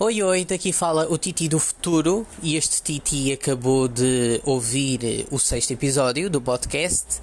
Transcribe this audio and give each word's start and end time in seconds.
Oi, 0.00 0.22
oi, 0.22 0.44
daqui 0.44 0.72
fala 0.72 1.12
o 1.12 1.18
Titi 1.18 1.48
do 1.48 1.58
futuro 1.58 2.24
e 2.40 2.54
este 2.54 2.80
Titi 2.80 3.32
acabou 3.32 3.88
de 3.88 4.40
ouvir 4.44 5.26
o 5.28 5.40
sexto 5.40 5.72
episódio 5.72 6.30
do 6.30 6.40
podcast 6.40 7.20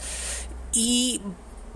e 0.75 1.21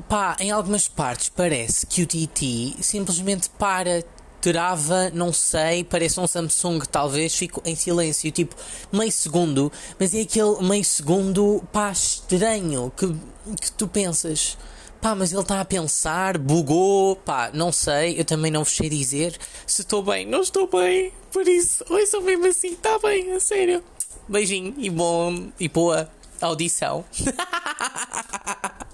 pá, 0.09 0.35
em 0.41 0.51
algumas 0.51 0.89
partes 0.89 1.29
parece 1.29 1.85
que 1.85 2.01
o 2.01 2.05
Titi 2.05 2.75
simplesmente 2.81 3.49
para, 3.51 4.03
trava, 4.41 5.09
não 5.11 5.31
sei, 5.31 5.85
parece 5.85 6.19
um 6.19 6.27
Samsung, 6.27 6.79
talvez 6.91 7.33
fico 7.33 7.61
em 7.63 7.77
silêncio, 7.77 8.29
tipo 8.29 8.53
meio 8.91 9.13
segundo, 9.13 9.71
mas 9.97 10.13
é 10.13 10.19
aquele 10.19 10.61
meio 10.61 10.83
segundo 10.83 11.63
pá 11.71 11.93
estranho 11.93 12.91
que, 12.97 13.07
que 13.55 13.71
tu 13.71 13.87
pensas. 13.87 14.57
Pá, 15.01 15.15
mas 15.15 15.31
ele 15.31 15.41
está 15.41 15.61
a 15.61 15.65
pensar, 15.65 16.37
bugou, 16.37 17.15
pá, 17.15 17.49
não 17.53 17.71
sei, 17.71 18.19
eu 18.19 18.25
também 18.25 18.51
não 18.51 18.65
vos 18.65 18.75
sei 18.75 18.89
dizer 18.89 19.37
se 19.65 19.81
estou 19.81 20.03
bem, 20.03 20.25
não 20.25 20.41
estou 20.41 20.67
bem, 20.67 21.13
por 21.31 21.47
isso, 21.47 21.85
ouçam 21.89 22.21
mesmo 22.21 22.45
assim, 22.45 22.73
está 22.73 22.99
bem, 22.99 23.31
a 23.31 23.39
sério. 23.39 23.81
Beijinho 24.27 24.73
e 24.77 24.89
bom 24.89 25.51
e 25.57 25.69
boa 25.69 26.09
audição. 26.41 27.05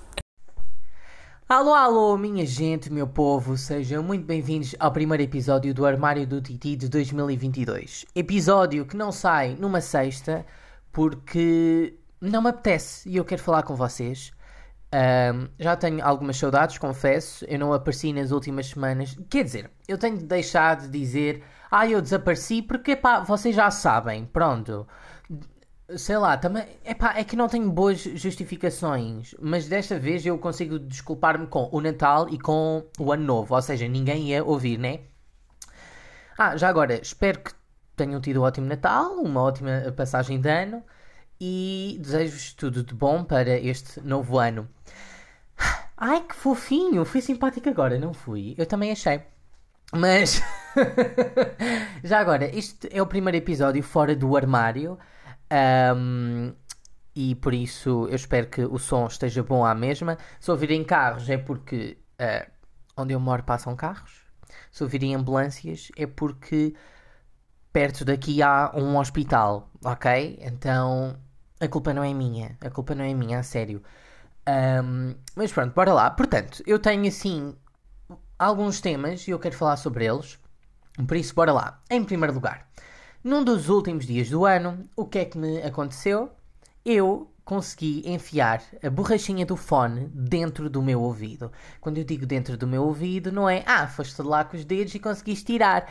Alô, 1.50 1.74
alô, 1.74 2.18
minha 2.18 2.46
gente, 2.46 2.92
meu 2.92 3.08
povo, 3.08 3.56
sejam 3.56 4.02
muito 4.02 4.26
bem-vindos 4.26 4.76
ao 4.80 4.92
primeiro 4.92 5.22
episódio 5.22 5.76
do 5.76 5.86
Armário 5.86 6.26
do 6.26 6.42
Titi 6.42 6.76
de 6.76 6.90
2022. 6.90 8.06
Episódio 8.16 8.84
que 8.86 8.98
não 8.98 9.12
sai 9.12 9.56
numa 9.60 9.80
sexta 9.80 10.44
porque 10.92 11.94
não 12.20 12.42
me 12.42 12.50
apetece 12.50 13.08
e 13.08 13.18
eu 13.18 13.24
quero 13.24 13.44
falar 13.44 13.62
com 13.62 13.76
vocês. 13.76 14.35
Um, 14.96 15.50
já 15.60 15.76
tenho 15.76 16.06
algumas 16.06 16.38
saudades, 16.38 16.78
confesso. 16.78 17.44
Eu 17.46 17.60
não 17.60 17.74
apareci 17.74 18.14
nas 18.14 18.32
últimas 18.32 18.68
semanas. 18.68 19.18
Quer 19.30 19.44
dizer, 19.44 19.72
eu 19.88 19.98
tenho 19.98 20.18
de 20.18 20.24
deixar 20.24 20.78
de 20.78 20.88
dizer, 20.88 21.44
ah, 21.70 21.86
eu 21.86 22.02
desapareci 22.02 22.62
porque, 22.62 22.96
pá, 22.96 23.20
vocês 23.20 23.54
já 23.54 23.70
sabem. 23.70 24.26
Pronto. 24.26 24.88
Sei 25.98 26.18
lá, 26.18 26.38
também. 26.38 26.66
Epá, 26.86 27.14
é 27.18 27.24
que 27.24 27.36
não 27.36 27.48
tenho 27.50 27.70
boas 27.70 28.00
justificações. 28.00 29.36
Mas 29.42 29.68
desta 29.68 30.00
vez 30.00 30.26
eu 30.26 30.38
consigo 30.38 30.80
desculpar-me 30.80 31.48
com 31.48 31.70
o 31.72 31.82
Natal 31.82 32.30
e 32.30 32.40
com 32.40 32.86
o 32.98 33.12
Ano 33.12 33.24
Novo. 33.24 33.54
Ou 33.54 33.62
seja, 33.62 33.88
ninguém 33.88 34.30
ia 34.30 34.44
ouvir, 34.44 34.78
né? 34.78 35.02
Ah, 36.38 36.56
já 36.58 36.70
agora, 36.70 37.02
espero 37.02 37.40
que 37.40 37.52
tenham 37.96 38.22
tido 38.22 38.42
um 38.42 38.44
ótimo 38.44 38.68
Natal, 38.68 39.14
uma 39.16 39.42
ótima 39.42 39.94
passagem 39.96 40.40
de 40.40 40.50
ano 40.50 40.84
e 41.40 41.98
desejo-vos 42.00 42.54
tudo 42.54 42.84
de 42.84 42.94
bom 42.94 43.24
para 43.24 43.58
este 43.58 44.02
novo 44.02 44.38
ano. 44.38 44.70
Ai, 45.98 46.22
que 46.22 46.36
fofinho! 46.36 47.06
Fui 47.06 47.22
simpático 47.22 47.70
agora, 47.70 47.98
não 47.98 48.14
fui? 48.14 48.54
Eu 48.58 48.66
também 48.66 48.92
achei. 48.92 49.22
Mas. 49.94 50.42
Já 52.04 52.20
agora, 52.20 52.46
este 52.54 52.90
é 52.92 53.02
o 53.02 53.08
primeiro 53.08 53.38
episódio 53.38 53.82
fora 53.82 54.16
do 54.16 54.36
armário. 54.36 54.98
Um, 55.96 56.54
e 57.16 57.36
por 57.36 57.54
isso 57.54 58.08
eu 58.10 58.16
espero 58.16 58.48
que 58.48 58.62
o 58.66 58.78
som 58.78 59.06
esteja 59.08 59.42
bom 59.44 59.64
à 59.64 59.74
mesma. 59.74 60.18
Se 60.40 60.52
ouvirem 60.52 60.84
carros 60.84 61.30
é 61.30 61.38
porque 61.38 61.98
uh, 62.20 62.52
onde 62.98 63.14
eu 63.14 63.20
moro 63.20 63.44
passam 63.44 63.76
carros. 63.76 64.26
Se 64.72 64.84
ouvirem 64.84 65.16
ambulâncias 65.16 65.92
é 65.96 66.06
porque 66.06 66.76
perto 67.72 68.04
daqui 68.04 68.42
há 68.42 68.72
um 68.76 68.98
hospital, 68.98 69.70
ok? 69.84 70.38
Então 70.42 71.18
a 71.60 71.68
culpa 71.68 71.94
não 71.94 72.04
é 72.04 72.14
minha. 72.14 72.58
A 72.62 72.70
culpa 72.70 72.96
não 72.96 73.04
é 73.04 73.14
minha, 73.14 73.40
a 73.40 73.44
sério. 73.44 73.82
Um, 74.48 75.16
mas 75.36 75.52
pronto, 75.52 75.74
bora 75.74 75.94
lá. 75.94 76.10
Portanto, 76.12 76.64
eu 76.66 76.80
tenho 76.80 77.08
assim 77.08 77.56
alguns 78.38 78.82
temas 78.82 79.28
e 79.28 79.32
eu 79.32 79.40
quero 79.40 79.56
falar 79.56 79.78
sobre 79.78 80.06
eles. 80.06 80.40
Por 81.08 81.18
isso, 81.18 81.34
bora 81.34 81.52
lá. 81.52 81.82
Em 81.90 82.04
primeiro 82.04 82.34
lugar, 82.34 82.70
num 83.24 83.44
dos 83.44 83.70
últimos 83.70 84.06
dias 84.06 84.30
do 84.30 84.46
ano, 84.46 84.88
o 84.96 85.06
que 85.06 85.20
é 85.20 85.26
que 85.26 85.38
me 85.38 85.62
aconteceu? 85.62 86.32
Eu 86.86 87.32
consegui 87.44 88.02
enfiar 88.06 88.62
a 88.84 88.90
borrachinha 88.90 89.46
do 89.46 89.56
fone 89.56 90.10
dentro 90.14 90.70
do 90.70 90.82
meu 90.82 91.02
ouvido. 91.02 91.52
Quando 91.80 91.98
eu 92.00 92.04
digo 92.04 92.26
dentro 92.26 92.58
do 92.58 92.68
meu 92.68 92.84
ouvido, 92.84 93.32
não 93.32 93.48
é 93.48 93.64
ah, 93.66 93.88
foste 93.88 94.22
lá 94.22 94.44
com 94.44 94.58
os 94.58 94.66
dedos 94.66 94.96
e 94.96 95.00
conseguiste 95.00 95.46
tirar. 95.46 95.88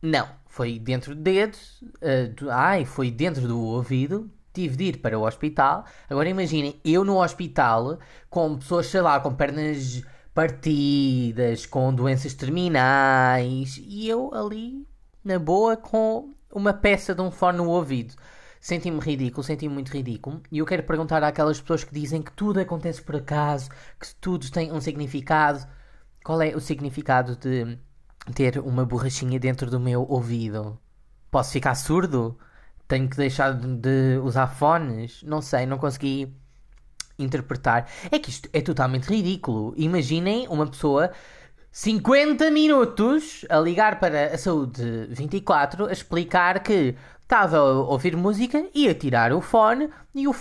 Não, 0.00 0.28
foi 0.46 0.78
dentro 0.78 1.14
do 1.14 1.22
dedo, 1.22 1.56
uh, 1.82 2.34
do, 2.34 2.50
ai, 2.50 2.84
foi 2.84 3.10
dentro 3.10 3.46
do 3.46 3.60
ouvido, 3.60 4.28
tive 4.52 4.76
de 4.76 4.84
ir 4.84 4.96
para 4.98 5.18
o 5.18 5.26
hospital. 5.26 5.84
Agora 6.08 6.28
imaginem, 6.28 6.80
eu 6.84 7.04
no 7.04 7.22
hospital, 7.22 7.98
com 8.30 8.56
pessoas, 8.56 8.86
sei 8.86 9.00
lá, 9.00 9.20
com 9.20 9.34
pernas 9.34 10.02
partidas, 10.34 11.66
com 11.66 11.94
doenças 11.94 12.34
terminais, 12.34 13.80
e 13.82 14.08
eu 14.08 14.32
ali, 14.34 14.86
na 15.24 15.38
boa, 15.38 15.76
com 15.76 16.32
uma 16.52 16.72
peça 16.72 17.14
de 17.14 17.20
um 17.20 17.30
fone 17.30 17.58
no 17.58 17.68
ouvido. 17.68 18.14
Senti-me 18.60 19.00
ridículo, 19.00 19.42
senti-me 19.42 19.74
muito 19.74 19.92
ridículo. 19.92 20.40
E 20.50 20.58
eu 20.58 20.66
quero 20.66 20.84
perguntar 20.84 21.22
àquelas 21.24 21.60
pessoas 21.60 21.82
que 21.84 21.92
dizem 21.92 22.22
que 22.22 22.32
tudo 22.32 22.60
acontece 22.60 23.02
por 23.02 23.16
acaso, 23.16 23.68
que 23.98 24.14
tudo 24.20 24.50
tem 24.50 24.72
um 24.72 24.80
significado. 24.80 25.66
Qual 26.24 26.40
é 26.40 26.54
o 26.54 26.60
significado 26.60 27.36
de 27.36 27.76
ter 28.34 28.58
uma 28.60 28.84
borrachinha 28.84 29.40
dentro 29.40 29.68
do 29.68 29.80
meu 29.80 30.06
ouvido? 30.08 30.78
Posso 31.30 31.50
ficar 31.50 31.74
surdo? 31.74 32.38
Tenho 32.92 33.08
que 33.08 33.16
deixar 33.16 33.54
de 33.54 34.20
usar 34.22 34.46
fones, 34.46 35.22
não 35.22 35.40
sei, 35.40 35.64
não 35.64 35.78
consegui 35.78 36.30
interpretar. 37.18 37.88
É 38.10 38.18
que 38.18 38.28
isto 38.28 38.50
é 38.52 38.60
totalmente 38.60 39.06
ridículo. 39.06 39.72
Imaginem 39.78 40.46
uma 40.48 40.66
pessoa 40.66 41.10
50 41.70 42.50
minutos 42.50 43.46
a 43.48 43.58
ligar 43.58 43.98
para 43.98 44.34
a 44.34 44.36
saúde 44.36 45.06
24 45.08 45.86
a 45.86 45.92
explicar 45.92 46.62
que 46.62 46.94
estava 47.22 47.56
a 47.56 47.62
ouvir 47.62 48.14
música 48.14 48.62
e 48.74 48.86
a 48.86 48.94
tirar 48.94 49.32
o 49.32 49.40
fone 49.40 49.88
e, 50.14 50.28
o, 50.28 50.32
uh, 50.32 50.34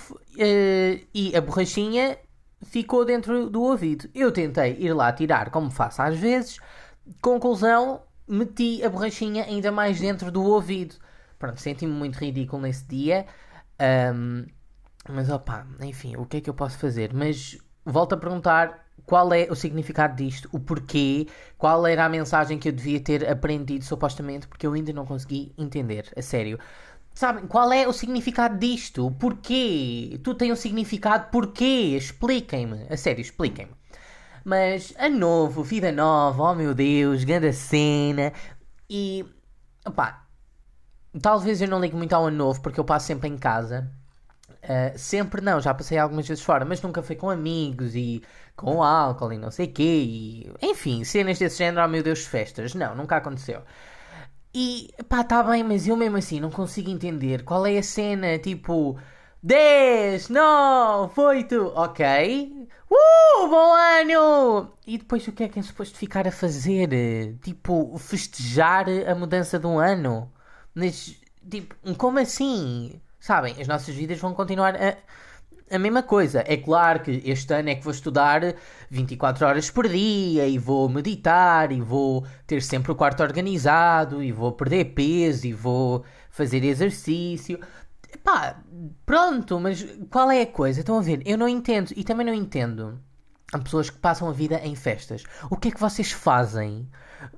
e 1.13 1.33
a 1.33 1.39
borrachinha 1.39 2.17
ficou 2.63 3.05
dentro 3.05 3.49
do 3.49 3.61
ouvido. 3.61 4.09
Eu 4.13 4.29
tentei 4.29 4.75
ir 4.77 4.91
lá 4.91 5.13
tirar, 5.13 5.51
como 5.51 5.71
faço 5.71 6.01
às 6.01 6.19
vezes. 6.19 6.59
Conclusão, 7.21 8.01
meti 8.27 8.83
a 8.83 8.89
borrachinha 8.89 9.45
ainda 9.45 9.71
mais 9.71 10.01
dentro 10.01 10.29
do 10.29 10.43
ouvido. 10.43 10.95
Pronto, 11.41 11.59
senti-me 11.59 11.91
muito 11.91 12.17
ridículo 12.19 12.61
nesse 12.61 12.85
dia. 12.85 13.25
Um, 14.13 14.45
mas 15.09 15.27
opá, 15.27 15.65
enfim, 15.81 16.15
o 16.15 16.23
que 16.23 16.37
é 16.37 16.41
que 16.41 16.47
eu 16.47 16.53
posso 16.53 16.77
fazer? 16.77 17.11
Mas 17.15 17.57
volto 17.83 18.13
a 18.13 18.17
perguntar 18.17 18.85
qual 19.07 19.33
é 19.33 19.47
o 19.49 19.55
significado 19.55 20.15
disto, 20.15 20.47
o 20.51 20.59
porquê, 20.59 21.27
qual 21.57 21.87
era 21.87 22.05
a 22.05 22.09
mensagem 22.09 22.59
que 22.59 22.69
eu 22.69 22.71
devia 22.71 22.99
ter 22.99 23.27
aprendido 23.27 23.83
supostamente, 23.83 24.47
porque 24.47 24.67
eu 24.67 24.73
ainda 24.73 24.93
não 24.93 25.03
consegui 25.03 25.51
entender, 25.57 26.13
a 26.15 26.21
sério. 26.21 26.59
Sabem, 27.11 27.47
qual 27.47 27.73
é 27.73 27.87
o 27.87 27.91
significado 27.91 28.59
disto? 28.59 29.07
O 29.07 29.11
porquê? 29.11 30.19
Tu 30.23 30.35
tens 30.35 30.51
um 30.51 30.55
significado 30.55 31.31
porquê? 31.31 31.95
Expliquem-me, 31.97 32.85
a 32.87 32.95
sério, 32.95 33.21
expliquem-me. 33.21 33.71
Mas, 34.45 34.93
a 34.95 35.09
novo, 35.09 35.63
vida 35.63 35.91
nova, 35.91 36.43
oh 36.51 36.53
meu 36.53 36.75
Deus, 36.75 37.23
grande 37.23 37.51
cena. 37.51 38.31
E, 38.87 39.25
opá, 39.83 40.20
Talvez 41.19 41.61
eu 41.61 41.67
não 41.67 41.79
ligue 41.79 41.95
muito 41.95 42.13
ao 42.13 42.27
ano 42.27 42.37
novo 42.37 42.61
porque 42.61 42.79
eu 42.79 42.85
passo 42.85 43.07
sempre 43.07 43.27
em 43.27 43.37
casa. 43.37 43.89
Uh, 44.63 44.97
sempre 44.97 45.41
não, 45.41 45.59
já 45.59 45.73
passei 45.73 45.97
algumas 45.97 46.27
vezes 46.27 46.43
fora, 46.43 46.63
mas 46.63 46.81
nunca 46.81 47.01
foi 47.01 47.15
com 47.15 47.29
amigos 47.29 47.95
e 47.95 48.21
com 48.55 48.83
álcool 48.83 49.33
e 49.33 49.37
não 49.37 49.49
sei 49.51 49.67
quê. 49.67 49.83
E, 49.83 50.53
enfim, 50.61 51.03
cenas 51.03 51.39
desse 51.39 51.57
género, 51.57 51.83
oh 51.85 51.87
meu 51.89 52.03
Deus, 52.03 52.25
festas. 52.25 52.75
Não, 52.75 52.95
nunca 52.95 53.17
aconteceu. 53.17 53.61
E 54.53 54.93
pá, 55.09 55.23
tá 55.23 55.41
bem, 55.43 55.63
mas 55.63 55.87
eu 55.87 55.95
mesmo 55.97 56.17
assim 56.17 56.39
não 56.39 56.51
consigo 56.51 56.89
entender 56.89 57.43
qual 57.43 57.65
é 57.65 57.77
a 57.77 57.83
cena, 57.83 58.37
tipo 58.37 58.99
10, 59.43 60.29
9, 60.29 61.21
8, 61.21 61.73
ok. 61.75 62.67
Uh, 62.89 63.47
bom 63.49 63.73
ano! 63.73 64.73
E 64.85 64.97
depois 64.97 65.27
o 65.27 65.31
que 65.31 65.43
é 65.43 65.49
que 65.49 65.59
é 65.59 65.61
suposto 65.63 65.97
ficar 65.97 66.27
a 66.27 66.31
fazer? 66.31 67.37
Tipo, 67.41 67.97
festejar 67.97 68.85
a 69.09 69.15
mudança 69.15 69.57
de 69.57 69.65
um 69.65 69.79
ano? 69.79 70.31
Mas, 70.73 71.15
tipo, 71.49 71.75
como 71.95 72.19
assim? 72.19 73.01
Sabem, 73.19 73.55
as 73.59 73.67
nossas 73.67 73.93
vidas 73.95 74.19
vão 74.19 74.33
continuar 74.33 74.75
a, 74.75 74.97
a 75.75 75.79
mesma 75.79 76.03
coisa. 76.03 76.43
É 76.47 76.57
claro 76.57 77.01
que 77.01 77.21
este 77.25 77.53
ano 77.53 77.69
é 77.69 77.75
que 77.75 77.83
vou 77.83 77.91
estudar 77.91 78.41
24 78.89 79.45
horas 79.45 79.69
por 79.71 79.87
dia 79.87 80.47
e 80.47 80.57
vou 80.57 80.89
meditar 80.89 81.71
e 81.71 81.81
vou 81.81 82.25
ter 82.47 82.61
sempre 82.61 82.91
o 82.91 82.95
quarto 82.95 83.21
organizado 83.23 84.23
e 84.23 84.31
vou 84.31 84.51
perder 84.53 84.85
peso 84.93 85.47
e 85.47 85.53
vou 85.53 86.03
fazer 86.29 86.63
exercício. 86.63 87.59
Pá, 88.23 88.61
pronto, 89.05 89.59
mas 89.59 89.85
qual 90.09 90.29
é 90.31 90.41
a 90.41 90.47
coisa? 90.47 90.81
Estão 90.81 90.97
a 90.97 91.01
ver? 91.01 91.21
Eu 91.25 91.37
não 91.37 91.47
entendo 91.47 91.91
e 91.95 92.03
também 92.03 92.25
não 92.25 92.33
entendo 92.33 92.99
Há 93.53 93.59
pessoas 93.59 93.89
que 93.89 93.97
passam 93.97 94.29
a 94.29 94.31
vida 94.31 94.59
em 94.63 94.75
festas. 94.75 95.23
O 95.49 95.57
que 95.57 95.67
é 95.67 95.71
que 95.71 95.79
vocês 95.79 96.11
fazem? 96.11 96.89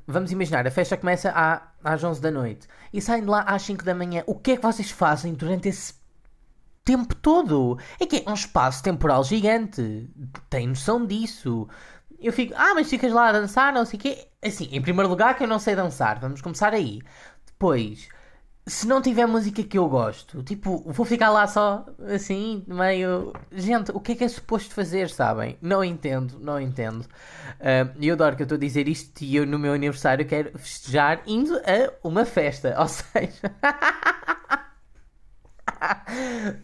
Vamos 0.08 0.32
imaginar, 0.32 0.66
a 0.66 0.72
festa 0.72 0.96
começa 0.96 1.32
à, 1.32 1.72
às 1.84 2.04
11 2.04 2.22
da 2.22 2.32
noite 2.32 2.68
e 2.94 3.02
saem 3.02 3.24
de 3.24 3.30
lá 3.30 3.42
às 3.42 3.64
5 3.64 3.84
da 3.84 3.96
manhã. 3.96 4.24
O 4.28 4.36
que 4.36 4.52
é 4.52 4.56
que 4.56 4.62
vocês 4.62 4.92
fazem 4.92 5.34
durante 5.34 5.68
esse 5.68 5.96
tempo 6.86 7.16
todo? 7.16 7.80
É 8.00 8.06
que 8.06 8.24
é 8.26 8.30
um 8.30 8.34
espaço 8.34 8.84
temporal 8.84 9.24
gigante. 9.24 10.10
Tem 10.50 10.68
noção 10.68 11.06
disso. 11.06 11.68
Eu 12.20 12.32
fico, 12.32 12.54
ah, 12.56 12.74
mas 12.76 12.90
ficas 12.90 13.12
lá 13.12 13.30
a 13.30 13.32
dançar, 13.34 13.74
não 13.74 13.86
sei 13.86 14.00
o 14.00 14.02
quê. 14.02 14.28
Assim, 14.42 14.70
em 14.72 14.82
primeiro 14.82 15.10
lugar, 15.10 15.36
que 15.36 15.44
eu 15.44 15.48
não 15.48 15.60
sei 15.60 15.76
dançar. 15.76 16.20
Vamos 16.20 16.42
começar 16.42 16.74
aí. 16.74 17.02
depois, 17.48 18.08
se 18.66 18.88
não 18.88 19.02
tiver 19.02 19.26
música 19.26 19.62
que 19.62 19.78
eu 19.78 19.90
gosto, 19.90 20.42
tipo, 20.42 20.84
vou 20.86 21.06
ficar 21.06 21.30
lá 21.30 21.46
só 21.48 21.86
assim, 22.14 22.64
meio. 22.66 23.34
Gente, 23.52 23.92
o 23.92 24.00
que 24.00 24.14
é 24.14 24.16
que 24.16 24.24
é 24.24 24.28
suposto 24.28 24.74
fazer, 24.74 25.10
sabem? 25.10 25.58
Não 25.62 25.84
entendo, 25.84 26.40
não 26.40 26.60
entendo. 26.60 27.06
E 28.00 28.08
uh, 28.08 28.10
eu 28.10 28.14
adoro 28.14 28.38
que 28.38 28.42
eu 28.42 28.46
estou 28.46 28.56
a 28.56 28.60
dizer 28.60 28.88
isto 28.88 29.22
e 29.22 29.36
eu 29.36 29.46
no 29.46 29.60
meu 29.60 29.74
aniversário 29.74 30.26
quero 30.26 30.58
festejar 30.58 31.22
indo 31.28 31.56
a 31.58 32.08
uma 32.08 32.24
festa, 32.24 32.74
ou 32.80 32.88
seja. 32.88 33.52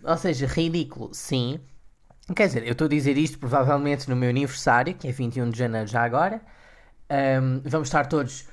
ou 0.04 0.18
seja, 0.18 0.48
ridículo, 0.48 1.14
sim. 1.14 1.60
Quer 2.34 2.48
dizer, 2.48 2.64
eu 2.64 2.72
estou 2.74 2.86
a 2.86 2.90
dizer 2.90 3.18
isto 3.18 3.40
provavelmente 3.40 4.10
no 4.10 4.16
meu 4.16 4.30
aniversário, 4.30 4.94
que 4.94 5.08
é 5.08 5.12
21 5.12 5.50
de 5.50 5.60
janeiro 5.60 5.88
já 5.88 6.04
agora. 6.04 6.42
Um, 7.12 7.62
vamos 7.66 7.88
estar 7.90 8.06
todos 8.06 8.48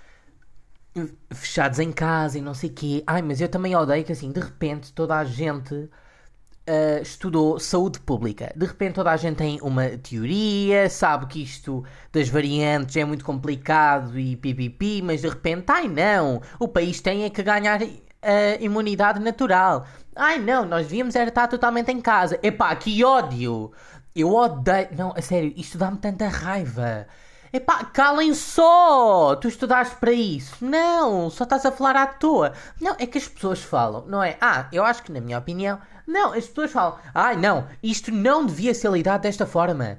fechados 1.33 1.79
em 1.79 1.93
casa 1.93 2.39
e 2.39 2.41
não 2.41 2.55
sei 2.55 2.71
o 2.71 2.73
quê. 2.73 3.05
Ai, 3.07 3.23
mas 3.23 3.41
eu 3.41 3.49
também 3.49 3.75
odeio 3.77 4.05
que 4.05 4.13
assim, 4.13 4.33
de 4.33 4.41
repente, 4.41 4.93
toda 4.93 5.17
a 5.17 5.25
gente 5.25 5.75
uh, 5.75 7.03
estudou 7.03 7.59
saúde 7.59 8.01
pública. 8.01 8.53
De 8.57 8.67
repente, 8.67 8.95
toda 8.95 9.11
a 9.11 9.17
gente 9.17 9.37
tem 9.37 9.59
uma 9.63 9.89
teoria, 9.99 10.89
sabe 10.91 11.27
que 11.27 11.43
isto 11.43 11.85
das 12.13 12.29
variantes 12.29 12.97
é 12.97 13.05
muito 13.05 13.25
complicado 13.25 14.19
e 14.19 14.37
pipipi, 14.37 15.03
mas 15.03 15.23
de 15.23 15.29
repente, 15.29 15.65
ai 15.69 15.89
não, 15.89 16.41
o 16.59 16.69
país 16.69 17.01
tem 17.01 17.25
é 17.25 17.31
que 17.31 17.43
ganhar 17.43 17.81
a 17.83 17.85
uh, 17.85 17.91
imunidade 18.61 19.21
natural. 19.21 19.87
Ai 20.15 20.39
não, 20.39 20.65
nós 20.65 20.87
devíamos 20.87 21.15
era 21.15 21.29
estar 21.29 21.47
totalmente 21.49 21.93
em 21.93 22.01
casa. 22.01 22.39
Epá, 22.43 22.75
que 22.77 23.05
ódio! 23.05 23.73
Eu 24.15 24.35
odeio. 24.35 24.89
Não, 24.97 25.13
a 25.15 25.21
sério, 25.21 25.53
isto 25.57 25.77
dá-me 25.77 25.99
tanta 25.99 26.27
raiva. 26.27 27.07
Epá, 27.53 27.85
calem 27.85 28.35
só! 28.35 29.37
Tu 29.37 29.49
estudaste 29.49 29.97
para 29.97 30.13
isso. 30.13 30.65
Não, 30.65 31.31
só 31.31 31.45
estás 31.45 31.65
a 31.65 31.73
falar 31.73 31.97
à 31.97 32.07
toa. 32.07 32.53
Não, 32.81 32.97
é 32.99 33.07
que 33.07 33.19
as 33.19 33.29
pessoas 33.29 33.63
falam, 33.63 34.05
não 34.07 34.23
é? 34.23 34.37
Ah, 34.41 34.69
eu 34.73 34.85
acho 34.85 35.03
que 35.03 35.13
na 35.13 35.21
minha 35.21 35.39
opinião. 35.39 35.79
Não, 36.07 36.33
as 36.33 36.47
pessoas 36.47 36.71
falam. 36.71 36.99
Ai, 37.13 37.35
ah, 37.35 37.39
não, 37.39 37.69
isto 37.83 38.13
não 38.13 38.47
devia 38.47 38.73
ser 38.75 38.91
lidado 38.91 39.23
desta 39.23 39.45
forma. 39.45 39.99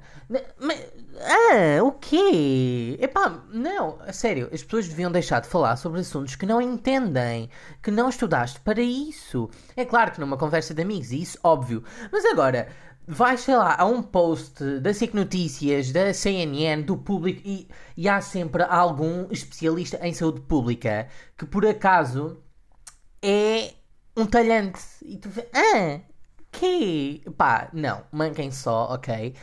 Mas, 0.58 0.78
ah, 1.20 1.82
o 1.82 1.92
quê? 1.92 2.96
Epá, 3.00 3.42
não, 3.50 3.98
a 4.06 4.12
sério, 4.12 4.48
as 4.52 4.62
pessoas 4.62 4.88
deviam 4.88 5.10
deixar 5.10 5.40
de 5.40 5.48
falar 5.48 5.76
sobre 5.76 6.00
assuntos 6.00 6.36
que 6.36 6.46
não 6.46 6.62
entendem, 6.62 7.50
que 7.82 7.90
não 7.90 8.08
estudaste 8.08 8.60
para 8.60 8.80
isso. 8.80 9.50
É 9.76 9.84
claro 9.84 10.12
que 10.12 10.20
numa 10.20 10.36
conversa 10.36 10.72
de 10.72 10.82
amigos, 10.82 11.10
isso, 11.10 11.38
óbvio. 11.42 11.82
Mas 12.12 12.24
agora, 12.24 12.68
vais, 13.08 13.40
sei 13.40 13.56
lá, 13.56 13.74
a 13.78 13.86
um 13.86 14.02
post 14.02 14.80
da 14.80 14.92
SIC 14.92 15.14
Notícias, 15.14 15.90
da 15.92 16.12
CNN, 16.12 16.82
do 16.82 16.96
público 16.98 17.40
e, 17.44 17.68
e 17.96 18.08
há 18.08 18.20
sempre 18.20 18.62
algum 18.64 19.26
especialista 19.30 19.98
em 20.06 20.12
saúde 20.12 20.42
pública 20.42 21.08
que 21.36 21.46
por 21.46 21.66
acaso 21.66 22.42
é 23.22 23.72
um 24.16 24.26
talhante. 24.26 24.80
E 25.02 25.16
tu 25.16 25.28
vês, 25.30 25.48
ah, 25.54 26.00
que? 26.52 27.22
Pá, 27.36 27.70
não, 27.72 28.04
manquem 28.12 28.50
só, 28.50 28.92
ok? 28.94 29.34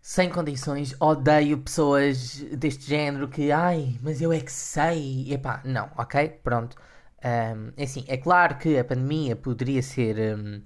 Sem 0.00 0.30
condições, 0.30 0.94
odeio 1.00 1.58
pessoas 1.58 2.38
deste 2.56 2.84
género 2.86 3.28
que, 3.28 3.52
ai, 3.52 3.98
mas 4.02 4.20
eu 4.22 4.32
é 4.32 4.40
que 4.40 4.52
sei. 4.52 5.32
Epá, 5.32 5.62
não, 5.64 5.90
ok? 5.96 6.28
Pronto. 6.42 6.76
Um, 7.24 7.72
é 7.76 7.84
assim, 7.84 8.04
é 8.08 8.16
claro 8.16 8.58
que 8.58 8.78
a 8.78 8.84
pandemia 8.84 9.36
poderia 9.36 9.82
ser. 9.82 10.36
Um, 10.38 10.62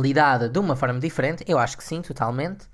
lidada 0.00 0.48
de 0.48 0.58
uma 0.58 0.76
forma 0.76 0.98
diferente? 0.98 1.44
Eu 1.46 1.58
acho 1.58 1.76
que 1.76 1.84
sim, 1.84 2.02
totalmente. 2.02 2.66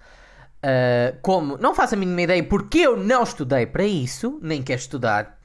Uh, 0.62 1.17
como 1.22 1.56
não 1.56 1.75
faço 1.75 1.94
a 1.94 1.99
mínima 1.99 2.22
ideia 2.22 2.44
porque 2.44 2.78
eu 2.78 2.96
não 2.96 3.22
estudei 3.22 3.67
para 3.67 3.84
isso, 3.84 4.38
nem 4.43 4.62
quero 4.62 4.81
estudar 4.81 5.40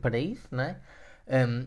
para 0.00 0.18
isso, 0.18 0.46
não 0.50 0.64
é? 0.64 0.76
Um, 1.28 1.66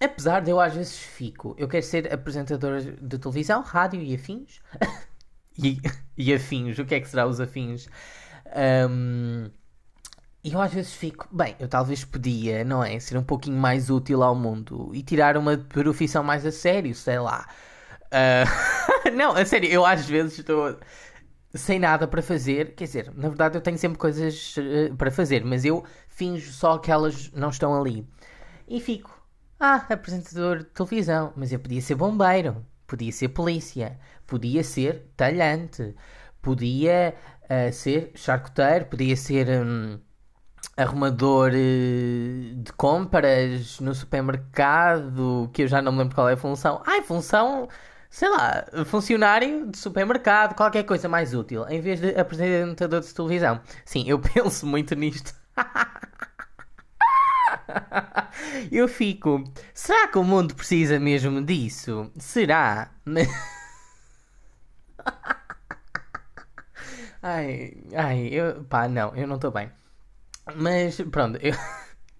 apesar 0.00 0.40
de 0.40 0.50
eu 0.50 0.60
às 0.60 0.74
vezes 0.74 0.98
fico, 0.98 1.54
eu 1.56 1.68
quero 1.68 1.84
ser 1.84 2.12
apresentadora 2.12 2.82
de 2.82 3.18
televisão, 3.18 3.62
rádio 3.62 4.02
e 4.02 4.14
afins. 4.14 4.60
e, 5.56 5.80
e, 6.16 6.34
afins, 6.34 6.78
o 6.78 6.84
que 6.84 6.96
é 6.96 7.00
que 7.00 7.08
será 7.08 7.26
os 7.26 7.40
afins? 7.40 7.86
Um, 8.90 9.48
e 10.44 10.52
eu 10.52 10.60
às 10.60 10.74
vezes 10.74 10.92
fico, 10.92 11.28
bem, 11.30 11.54
eu 11.60 11.68
talvez 11.68 12.04
podia, 12.04 12.64
não 12.64 12.82
é? 12.82 12.98
Ser 12.98 13.16
um 13.16 13.22
pouquinho 13.22 13.56
mais 13.56 13.90
útil 13.90 14.22
ao 14.24 14.34
mundo 14.34 14.90
e 14.92 15.00
tirar 15.02 15.36
uma 15.36 15.56
profissão 15.56 16.24
mais 16.24 16.44
a 16.44 16.50
sério, 16.50 16.92
sei 16.94 17.20
lá. 17.20 17.46
Uh, 18.06 18.50
não, 19.14 19.32
a 19.32 19.44
sério, 19.44 19.68
eu 19.68 19.84
às 19.84 20.06
vezes 20.06 20.38
estou 20.38 20.78
sem 21.54 21.78
nada 21.78 22.06
para 22.06 22.22
fazer. 22.22 22.74
Quer 22.74 22.84
dizer, 22.84 23.12
na 23.14 23.28
verdade 23.28 23.56
eu 23.56 23.60
tenho 23.60 23.78
sempre 23.78 23.98
coisas 23.98 24.56
uh, 24.56 24.94
para 24.96 25.10
fazer, 25.10 25.44
mas 25.44 25.64
eu 25.64 25.84
finjo 26.08 26.52
só 26.52 26.78
que 26.78 26.90
elas 26.90 27.30
não 27.32 27.50
estão 27.50 27.78
ali. 27.78 28.06
E 28.68 28.80
fico, 28.80 29.10
ah, 29.60 29.86
apresentador 29.90 30.58
de 30.58 30.64
televisão, 30.64 31.32
mas 31.36 31.52
eu 31.52 31.58
podia 31.58 31.80
ser 31.80 31.94
bombeiro, 31.94 32.64
podia 32.86 33.12
ser 33.12 33.28
polícia, 33.28 33.98
podia 34.26 34.62
ser 34.64 35.10
talhante, 35.16 35.94
podia 36.40 37.14
uh, 37.44 37.72
ser 37.72 38.12
charcuteiro, 38.14 38.86
podia 38.86 39.16
ser. 39.16 39.48
Um, 39.48 40.00
arrumador 40.76 41.50
de 41.50 42.72
compras 42.76 43.78
no 43.80 43.94
supermercado, 43.94 45.50
que 45.52 45.62
eu 45.62 45.68
já 45.68 45.82
não 45.82 45.92
me 45.92 45.98
lembro 45.98 46.14
qual 46.14 46.28
é 46.28 46.32
a 46.34 46.36
função. 46.36 46.82
Ai, 46.86 47.02
função 47.02 47.68
sei 48.12 48.28
lá, 48.28 48.64
funcionário 48.84 49.66
de 49.70 49.78
supermercado, 49.78 50.54
qualquer 50.54 50.84
coisa 50.84 51.08
mais 51.08 51.32
útil, 51.32 51.66
em 51.68 51.80
vez 51.80 51.98
de 51.98 52.14
apresentador 52.14 53.00
de 53.00 53.14
televisão. 53.14 53.58
Sim, 53.86 54.04
eu 54.06 54.18
penso 54.20 54.66
muito 54.66 54.94
nisto. 54.94 55.34
eu 58.70 58.86
fico, 58.86 59.42
será 59.72 60.08
que 60.08 60.18
o 60.18 60.24
mundo 60.24 60.54
precisa 60.54 61.00
mesmo 61.00 61.42
disso? 61.42 62.12
Será? 62.18 62.90
ai, 67.22 67.72
ai, 67.96 68.28
eu, 68.30 68.62
pá, 68.64 68.88
não, 68.88 69.16
eu 69.16 69.26
não 69.26 69.36
estou 69.36 69.50
bem. 69.50 69.70
Mas 70.56 71.00
pronto, 71.10 71.38
eu, 71.42 71.54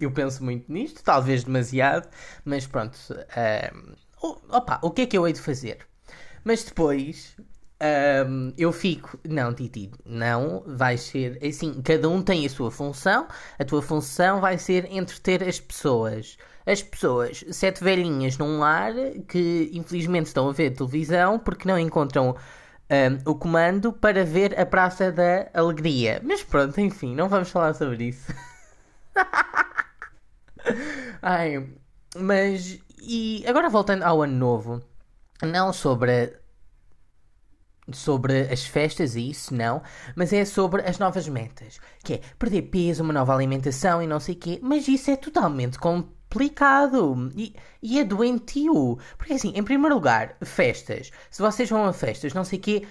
eu 0.01 0.11
penso 0.11 0.43
muito 0.43 0.73
nisto, 0.73 1.03
talvez 1.05 1.45
demasiado, 1.45 2.09
mas 2.47 2.67
pronto. 2.67 2.97
Uh, 3.13 3.95
opa, 4.23 4.79
o 4.83 4.91
que 4.91 5.03
é 5.03 5.07
que 5.07 5.19
eu 5.19 5.27
hei 5.27 5.33
de 5.33 5.41
fazer? 5.41 5.79
Mas 6.45 6.65
depois 6.65 7.37
um, 8.27 8.53
eu 8.57 8.73
fico, 8.73 9.19
não, 9.29 9.53
Titi, 9.53 9.91
não, 10.07 10.63
vai 10.67 10.97
ser 10.97 11.39
assim, 11.45 11.83
cada 11.83 12.09
um 12.09 12.23
tem 12.23 12.47
a 12.47 12.49
sua 12.49 12.71
função, 12.71 13.27
a 13.59 13.65
tua 13.65 13.83
função 13.83 14.41
vai 14.41 14.57
ser 14.57 14.91
entreter 14.93 15.43
as 15.43 15.59
pessoas. 15.59 16.39
As 16.65 16.81
pessoas, 16.81 17.45
sete 17.51 17.83
velhinhas 17.83 18.39
num 18.39 18.61
lar 18.61 18.93
que 19.29 19.69
infelizmente 19.75 20.27
estão 20.27 20.49
a 20.49 20.53
ver 20.53 20.71
televisão 20.71 21.41
porque 21.41 21.67
não 21.67 21.77
encontram 21.77 22.37
um, 22.89 23.31
o 23.31 23.35
comando 23.35 23.93
para 23.93 24.25
ver 24.25 24.59
a 24.59 24.65
Praça 24.65 25.11
da 25.11 25.51
Alegria. 25.53 26.21
Mas 26.23 26.45
pronto, 26.45 26.81
enfim, 26.81 27.17
não 27.17 27.29
vamos 27.29 27.51
falar 27.51 27.75
sobre 27.75 28.05
isso. 28.05 28.33
Ai, 31.21 31.67
mas 32.17 32.79
e 33.05 33.45
agora 33.47 33.69
voltando 33.69 34.05
ao 34.05 34.23
ano 34.23 34.37
novo, 34.37 34.83
não 35.43 35.73
sobre 35.73 36.35
sobre 37.93 38.43
as 38.43 38.65
festas 38.65 39.17
e 39.17 39.31
isso, 39.31 39.53
não, 39.53 39.83
mas 40.15 40.33
é 40.33 40.45
sobre 40.45 40.83
as 40.83 40.99
novas 40.99 41.29
metas, 41.29 41.81
que 42.05 42.15
é 42.15 42.21
perder 42.39 42.63
peso, 42.63 43.03
uma 43.03 43.13
nova 43.13 43.35
alimentação 43.35 44.01
e 44.01 44.07
não 44.07 44.21
sei 44.21 44.37
o 44.37 44.39
quê, 44.39 44.61
mas 44.63 44.87
isso 44.87 45.11
é 45.11 45.17
totalmente 45.17 45.81
complicado 45.81 47.29
e, 47.35 47.55
e 47.83 47.99
é 47.99 48.05
doentio, 48.05 48.99
porque 49.19 49.33
assim, 49.33 49.53
em 49.57 49.65
primeiro 49.65 49.97
lugar, 49.97 50.37
festas, 50.45 51.11
se 51.29 51.43
vocês 51.43 51.69
vão 51.69 51.85
a 51.85 51.93
festas, 51.93 52.33
não 52.33 52.45
sei 52.45 52.61
o 52.61 52.63
quê, 52.63 52.87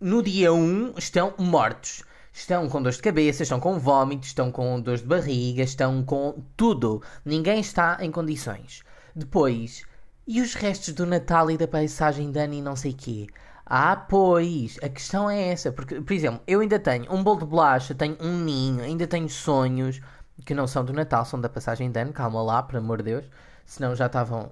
no 0.00 0.22
dia 0.22 0.52
1 0.54 0.94
estão 0.96 1.34
mortos, 1.38 2.02
estão 2.32 2.66
com 2.66 2.82
dor 2.82 2.92
de 2.92 3.02
cabeça, 3.02 3.42
estão 3.42 3.60
com 3.60 3.78
vômitos, 3.78 4.28
estão 4.28 4.50
com 4.50 4.80
dor 4.80 4.96
de 4.96 5.04
barriga, 5.04 5.62
estão 5.62 6.02
com 6.02 6.42
tudo, 6.56 7.02
ninguém 7.26 7.60
está 7.60 7.98
em 8.00 8.10
condições. 8.10 8.82
Depois, 9.14 9.84
e 10.26 10.40
os 10.40 10.54
restos 10.54 10.94
do 10.94 11.06
Natal 11.06 11.50
e 11.50 11.58
da 11.58 11.66
paisagem 11.66 12.32
e 12.32 12.62
não 12.62 12.76
sei 12.76 12.92
quê? 12.92 13.26
Ah, 13.66 13.96
pois, 13.96 14.78
a 14.82 14.88
questão 14.88 15.30
é 15.30 15.48
essa. 15.48 15.72
Porque, 15.72 16.00
por 16.00 16.12
exemplo, 16.12 16.40
eu 16.46 16.60
ainda 16.60 16.78
tenho 16.78 17.12
um 17.12 17.22
bolo 17.22 17.40
de 17.40 17.46
bolacha, 17.46 17.94
tenho 17.94 18.16
um 18.20 18.38
ninho, 18.38 18.82
ainda 18.82 19.06
tenho 19.06 19.28
sonhos 19.28 20.00
que 20.44 20.54
não 20.54 20.66
são 20.66 20.84
do 20.84 20.92
Natal, 20.92 21.24
são 21.24 21.40
da 21.40 21.48
passagem 21.48 21.90
de 21.90 22.00
ano. 22.00 22.12
Calma 22.12 22.42
lá, 22.42 22.62
por 22.62 22.76
amor 22.76 22.98
de 22.98 23.04
Deus. 23.04 23.24
Senão 23.64 23.94
já 23.94 24.06
estavam. 24.06 24.50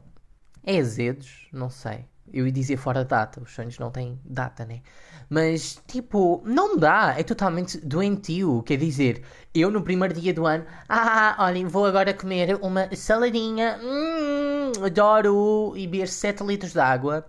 É 0.64 0.78
azedos? 0.78 1.48
Não 1.52 1.70
sei. 1.70 2.04
Eu 2.32 2.46
ia 2.46 2.52
dizer 2.52 2.76
fora 2.76 3.04
data, 3.04 3.40
os 3.42 3.52
sonhos 3.54 3.78
não 3.78 3.90
têm 3.90 4.18
data, 4.24 4.64
né? 4.64 4.80
Mas, 5.30 5.80
tipo, 5.86 6.42
não 6.44 6.76
dá, 6.76 7.14
é 7.18 7.22
totalmente 7.22 7.78
doentio. 7.78 8.62
Quer 8.62 8.76
dizer, 8.76 9.22
eu 9.54 9.70
no 9.70 9.82
primeiro 9.82 10.14
dia 10.14 10.32
do 10.32 10.46
ano, 10.46 10.64
ah, 10.88 11.36
olhem, 11.40 11.66
vou 11.66 11.84
agora 11.84 12.14
comer 12.14 12.58
uma 12.62 12.94
saladinha, 12.96 13.78
hum, 13.82 14.84
adoro, 14.84 15.74
e 15.76 15.86
beber 15.86 16.08
7 16.08 16.42
litros 16.44 16.72
de 16.72 16.80
água. 16.80 17.26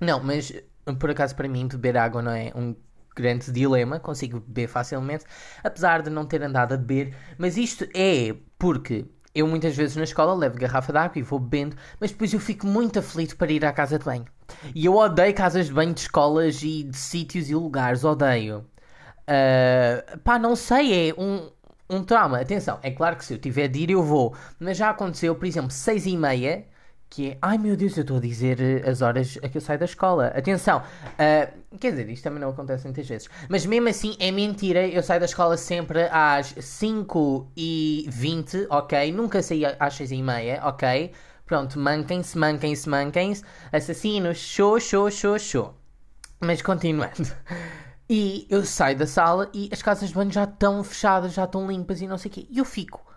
Não, 0.00 0.22
mas 0.22 0.52
por 0.98 1.10
acaso 1.10 1.34
para 1.36 1.48
mim 1.48 1.68
beber 1.68 1.96
água 1.96 2.22
não 2.22 2.32
é 2.32 2.52
um 2.54 2.74
grande 3.14 3.50
dilema, 3.52 4.00
consigo 4.00 4.40
beber 4.40 4.68
facilmente, 4.68 5.24
apesar 5.62 6.02
de 6.02 6.10
não 6.10 6.26
ter 6.26 6.42
andado 6.42 6.72
a 6.72 6.76
beber, 6.76 7.14
mas 7.38 7.56
isto 7.56 7.86
é 7.94 8.34
porque 8.58 9.06
eu 9.34 9.46
muitas 9.46 9.76
vezes 9.76 9.96
na 9.96 10.04
escola 10.04 10.34
levo 10.34 10.58
garrafa 10.58 10.92
de 10.92 10.98
água 10.98 11.18
e 11.18 11.22
vou 11.22 11.38
bebendo, 11.38 11.76
mas 11.98 12.10
depois 12.10 12.32
eu 12.32 12.40
fico 12.40 12.66
muito 12.66 12.98
aflito 12.98 13.36
para 13.36 13.52
ir 13.52 13.64
à 13.64 13.72
casa 13.72 13.98
de 13.98 14.04
banho. 14.04 14.26
E 14.74 14.84
eu 14.86 14.96
odeio 14.96 15.34
casas 15.34 15.66
de 15.66 15.72
banho 15.72 15.94
de 15.94 16.00
escolas 16.00 16.62
e 16.62 16.84
de 16.84 16.96
sítios 16.96 17.48
e 17.48 17.54
lugares, 17.54 18.04
odeio. 18.04 18.66
Uh, 19.28 20.18
pá, 20.20 20.38
não 20.38 20.56
sei, 20.56 21.10
é 21.10 21.14
um, 21.16 21.50
um 21.88 22.02
trauma. 22.04 22.40
Atenção, 22.40 22.78
é 22.82 22.90
claro 22.90 23.16
que 23.16 23.24
se 23.24 23.34
eu 23.34 23.38
tiver 23.38 23.68
de 23.68 23.80
ir 23.80 23.90
eu 23.90 24.02
vou, 24.02 24.34
mas 24.58 24.76
já 24.76 24.90
aconteceu, 24.90 25.34
por 25.34 25.46
exemplo, 25.46 25.70
seis 25.70 26.06
e 26.06 26.16
meia 26.16 26.66
que 27.10 27.30
é, 27.30 27.38
ai 27.42 27.58
meu 27.58 27.76
Deus, 27.76 27.96
eu 27.96 28.02
estou 28.02 28.18
a 28.18 28.20
dizer 28.20 28.60
eh, 28.60 28.88
as 28.88 29.02
horas 29.02 29.36
a 29.42 29.48
que 29.48 29.58
eu 29.58 29.60
saio 29.60 29.80
da 29.80 29.84
escola. 29.84 30.28
Atenção, 30.28 30.78
uh, 30.78 31.76
quer 31.78 31.90
dizer, 31.90 32.08
isto 32.08 32.22
também 32.22 32.38
não 32.38 32.50
acontece 32.50 32.84
muitas 32.84 33.06
vezes, 33.06 33.28
mas 33.48 33.66
mesmo 33.66 33.88
assim 33.88 34.16
é 34.20 34.30
mentira, 34.30 34.86
eu 34.86 35.02
saio 35.02 35.18
da 35.18 35.26
escola 35.26 35.56
sempre 35.56 36.08
às 36.12 36.54
5 36.56 37.50
e 37.56 38.06
20, 38.08 38.68
ok? 38.70 39.12
Nunca 39.12 39.42
saí 39.42 39.62
às 39.64 39.94
6 39.94 40.12
e 40.12 40.22
meia, 40.22 40.60
ok? 40.64 41.10
Pronto, 41.44 41.80
manquem-se, 41.80 42.38
manquem-se, 42.38 42.88
manquem-se, 42.88 43.42
assassinos, 43.72 44.38
show, 44.38 44.78
show, 44.78 45.10
show, 45.10 45.36
show. 45.36 45.74
Mas 46.40 46.62
continuando. 46.62 47.28
E 48.08 48.46
eu 48.50 48.64
saio 48.64 48.96
da 48.96 49.06
sala 49.06 49.48
e 49.54 49.68
as 49.72 49.82
casas 49.82 50.08
de 50.08 50.14
banho 50.14 50.32
já 50.32 50.44
estão 50.44 50.82
fechadas, 50.82 51.32
já 51.32 51.44
estão 51.44 51.70
limpas 51.70 52.00
e 52.00 52.06
não 52.08 52.18
sei 52.18 52.28
o 52.28 52.34
quê. 52.34 52.46
E 52.50 52.58
eu 52.58 52.64
fico 52.64 53.09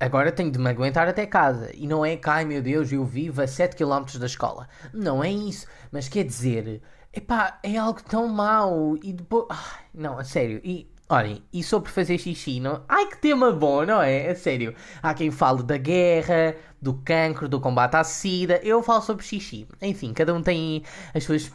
Agora 0.00 0.30
tenho 0.30 0.50
de 0.50 0.58
me 0.58 0.70
aguentar 0.70 1.08
até 1.08 1.26
casa. 1.26 1.70
E 1.74 1.86
não 1.86 2.04
é 2.04 2.16
que, 2.16 2.28
ai 2.30 2.44
meu 2.44 2.62
Deus, 2.62 2.92
eu 2.92 3.04
vivo 3.04 3.42
a 3.42 3.46
7km 3.46 4.18
da 4.18 4.26
escola. 4.26 4.68
Não 4.92 5.22
é 5.24 5.30
isso. 5.30 5.66
Mas 5.90 6.08
quer 6.08 6.24
dizer, 6.24 6.80
epá, 7.12 7.58
é 7.62 7.76
algo 7.76 8.00
tão 8.02 8.28
mau. 8.28 8.96
E 9.02 9.12
depois. 9.12 9.46
Não, 9.92 10.18
a 10.18 10.24
sério. 10.24 10.60
E 10.62 10.88
olhem, 11.08 11.42
e 11.52 11.62
sobre 11.64 11.90
fazer 11.90 12.16
xixi, 12.18 12.60
não? 12.60 12.84
Ai 12.88 13.06
que 13.06 13.18
tema 13.18 13.50
bom, 13.50 13.84
não 13.84 14.00
é? 14.00 14.28
A 14.30 14.34
sério. 14.36 14.74
Há 15.02 15.14
quem 15.14 15.30
fale 15.32 15.64
da 15.64 15.76
guerra, 15.76 16.54
do 16.80 16.94
cancro, 16.94 17.48
do 17.48 17.60
combate 17.60 17.96
à 17.96 18.04
sida. 18.04 18.60
Eu 18.62 18.82
falo 18.82 19.02
sobre 19.02 19.24
xixi. 19.24 19.66
Enfim, 19.82 20.12
cada 20.12 20.32
um 20.32 20.42
tem 20.42 20.84
as 21.12 21.24
suas 21.24 21.50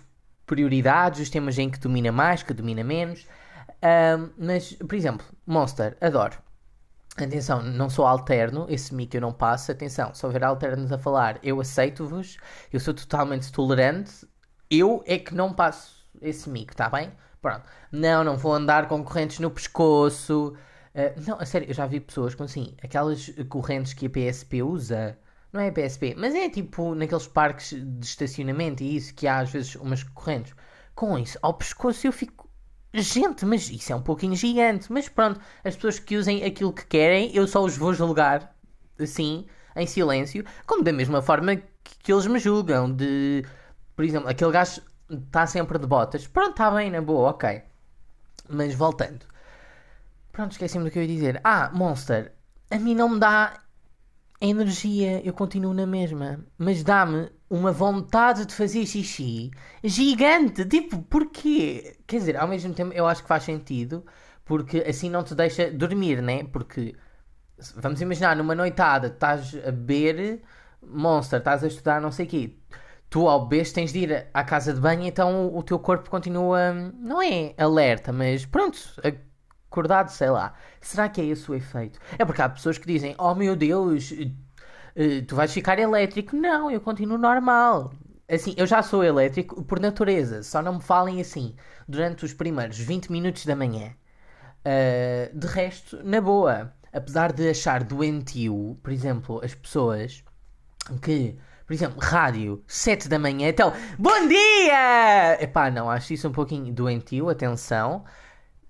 prioridades, 0.45 1.21
os 1.21 1.29
temas 1.29 1.57
em 1.57 1.69
que 1.69 1.79
domina 1.79 2.12
mais, 2.12 2.43
que 2.43 2.53
domina 2.53 2.83
menos. 2.83 3.25
Um, 3.81 4.29
mas, 4.38 4.73
por 4.73 4.95
exemplo, 4.95 5.25
Monster, 5.45 5.97
adoro. 6.01 6.38
Atenção, 7.15 7.62
não 7.62 7.91
sou 7.91 8.05
alterno, 8.08 8.65
esse 8.67 8.93
mico 8.93 9.15
eu 9.15 9.22
não 9.22 9.32
passo. 9.32 9.72
Atenção, 9.72 10.13
se 10.15 10.25
houver 10.25 10.43
alternos 10.43 10.91
a 10.91 10.98
falar, 10.98 11.39
eu 11.43 11.62
aceito-vos, 11.62 12.38
eu 12.72 12.79
sou 12.79 12.93
totalmente 12.93 13.51
tolerante. 13.51 14.27
Eu 14.70 15.03
é 15.05 15.20
que 15.20 15.36
não 15.36 15.53
passo 15.53 16.08
esse 16.22 16.50
mico, 16.50 16.72
está 16.72 16.89
bem? 16.89 17.12
Pronto. 17.41 17.63
Não, 17.91 18.24
não 18.24 18.38
vou 18.38 18.53
andar 18.53 18.88
com 18.88 19.03
correntes 19.03 19.39
no 19.39 19.51
pescoço. 19.51 20.55
Uh, 20.96 21.22
não, 21.27 21.39
a 21.39 21.46
sério, 21.46 21.70
eu 21.70 21.74
já 21.74 21.86
vi 21.86 22.00
pessoas 22.00 22.34
com 22.34 22.43
assim, 22.43 22.75
aquelas 22.82 23.29
correntes 23.50 23.93
que 23.93 24.08
a 24.08 24.10
PSP 24.10 24.63
usa. 24.63 25.17
Não 25.51 25.62
é 25.62 25.67
a 25.67 25.72
PSP, 25.72 26.15
mas 26.17 26.34
é 26.34 26.50
tipo 26.50 26.96
naqueles 26.96 27.27
parques 27.27 27.74
de 27.74 28.05
estacionamento 28.05 28.82
e 28.82 28.96
isso 28.96 29.13
que 29.13 29.27
há 29.27 29.38
às 29.39 29.51
vezes 29.51 29.75
umas 29.75 30.01
correntes. 30.01 30.55
Com 30.96 31.17
isso 31.17 31.38
ao 31.43 31.53
pescoço 31.53 32.08
eu 32.08 32.12
fico 32.12 32.42
Gente, 32.93 33.43
mas 33.45 33.69
isso 33.69 33.91
é 33.91 33.95
um 33.95 34.01
pouquinho 34.01 34.35
gigante. 34.35 34.91
Mas 34.91 35.09
pronto, 35.09 35.39
as 35.63 35.75
pessoas 35.75 36.00
que 36.00 36.15
usem 36.15 36.43
aquilo 36.43 36.71
que 36.71 36.85
querem, 36.85 37.35
eu 37.35 37.47
só 37.47 37.63
os 37.63 37.75
vou 37.75 37.93
julgar 37.93 38.55
assim, 39.00 39.47
em 39.75 39.88
silêncio, 39.88 40.45
como 40.67 40.83
da 40.83 40.93
mesma 40.93 41.21
forma 41.21 41.55
que, 41.55 41.97
que 42.03 42.13
eles 42.13 42.27
me 42.27 42.39
julgam. 42.39 42.91
De, 42.93 43.43
por 43.95 44.05
exemplo, 44.05 44.29
aquele 44.29 44.51
gajo 44.51 44.81
está 45.09 45.47
sempre 45.47 45.79
de 45.79 45.88
botas. 45.88 46.27
Pronto, 46.27 46.51
está 46.51 46.69
bem, 46.71 46.91
na 46.91 47.01
boa, 47.01 47.31
ok. 47.31 47.63
Mas 48.47 48.75
voltando. 48.75 49.25
Pronto, 50.31 50.51
esqueci-me 50.51 50.83
do 50.85 50.91
que 50.91 51.00
eu 51.00 51.03
ia 51.03 51.07
dizer. 51.07 51.41
Ah, 51.43 51.71
Monster, 51.73 52.33
a 52.69 52.77
mim 52.77 52.95
não 52.95 53.09
me 53.09 53.19
dá 53.19 53.59
energia, 54.39 55.25
eu 55.25 55.33
continuo 55.33 55.73
na 55.73 55.88
mesma. 55.88 56.45
Mas 56.57 56.83
dá-me 56.83 57.31
uma 57.53 57.72
vontade 57.72 58.48
de 58.48 58.53
fazer 58.53 58.83
xixi 58.86 59.51
gigante. 59.83 60.65
Tipo, 60.65 61.03
porquê? 61.03 61.98
Quer 62.07 62.17
dizer, 62.17 62.38
ao 62.38 62.48
mesmo 62.48 62.74
tempo 62.74 62.91
eu 62.93 63.05
acho 63.05 63.22
que 63.22 63.27
faz 63.27 63.43
sentido, 63.43 64.03
porque 64.43 64.79
assim 64.88 65.07
não 65.10 65.24
te 65.24 65.36
deixa 65.36 65.69
dormir, 65.69 66.19
né? 66.19 66.43
Porque 66.45 66.95
vamos 67.75 68.01
imaginar, 68.01 68.36
numa 68.36 68.55
noitada, 68.55 69.07
estás 69.07 69.55
a 69.55 69.72
beber 69.72 70.41
Monster, 70.81 71.39
estás 71.39 71.63
a 71.63 71.67
estudar 71.67 72.01
não 72.01 72.12
sei 72.12 72.25
o 72.25 72.29
quê. 72.29 72.57
Tu 73.10 73.27
ao 73.29 73.48
beber 73.48 73.72
tens 73.72 73.93
de 73.93 74.00
ir 74.00 74.27
à 74.33 74.43
casa 74.43 74.74
de 74.74 74.81
banho, 74.81 75.03
então 75.03 75.55
o 75.55 75.62
teu 75.62 75.77
corpo 75.77 76.10
continua, 76.10 76.74
não 76.74 77.22
é 77.22 77.53
alerta, 77.55 78.12
mas 78.12 78.48
pronto, 78.48 78.79
acordado, 79.69 80.10
sei 80.10 80.31
lá. 80.31 80.55
Será 80.81 81.07
que 81.07 81.22
é 81.22 81.25
esse 81.25 81.50
o 81.51 81.53
efeito? 81.53 82.00
É 82.17 82.25
porque 82.25 82.41
há 82.41 82.50
pessoas 82.50 82.79
que 82.79 82.88
dizem, 82.88 83.13
oh 83.19 83.36
meu 83.36 83.55
Deus, 83.55 84.12
tu 85.27 85.35
vais 85.35 85.51
ficar 85.51 85.79
elétrico. 85.79 86.35
Não, 86.35 86.69
eu 86.69 86.81
continuo 86.81 87.17
normal. 87.17 87.93
Assim, 88.29 88.53
eu 88.57 88.65
já 88.65 88.81
sou 88.81 89.03
elétrico 89.03 89.63
por 89.63 89.79
natureza, 89.79 90.43
só 90.43 90.62
não 90.62 90.75
me 90.75 90.81
falem 90.81 91.19
assim 91.21 91.55
durante 91.88 92.25
os 92.25 92.33
primeiros 92.33 92.77
20 92.79 93.12
minutos 93.12 93.45
da 93.45 93.55
manhã. 93.55 93.93
Uh, 94.65 95.38
de 95.38 95.47
resto, 95.47 96.01
na 96.03 96.21
boa. 96.21 96.73
Apesar 96.91 97.33
de 97.33 97.50
achar 97.50 97.83
doentio, 97.83 98.79
por 98.83 98.91
exemplo, 98.93 99.41
as 99.43 99.53
pessoas 99.55 100.23
que, 101.01 101.38
por 101.65 101.73
exemplo, 101.73 102.00
rádio, 102.00 102.63
7 102.67 103.09
da 103.09 103.17
manhã, 103.19 103.50
então, 103.50 103.73
bom 103.97 104.27
dia! 104.27 105.38
Epá, 105.41 105.71
não, 105.71 105.89
acho 105.89 106.13
isso 106.13 106.27
um 106.27 106.31
pouquinho 106.31 106.73
doentio, 106.73 107.29
atenção. 107.29 108.05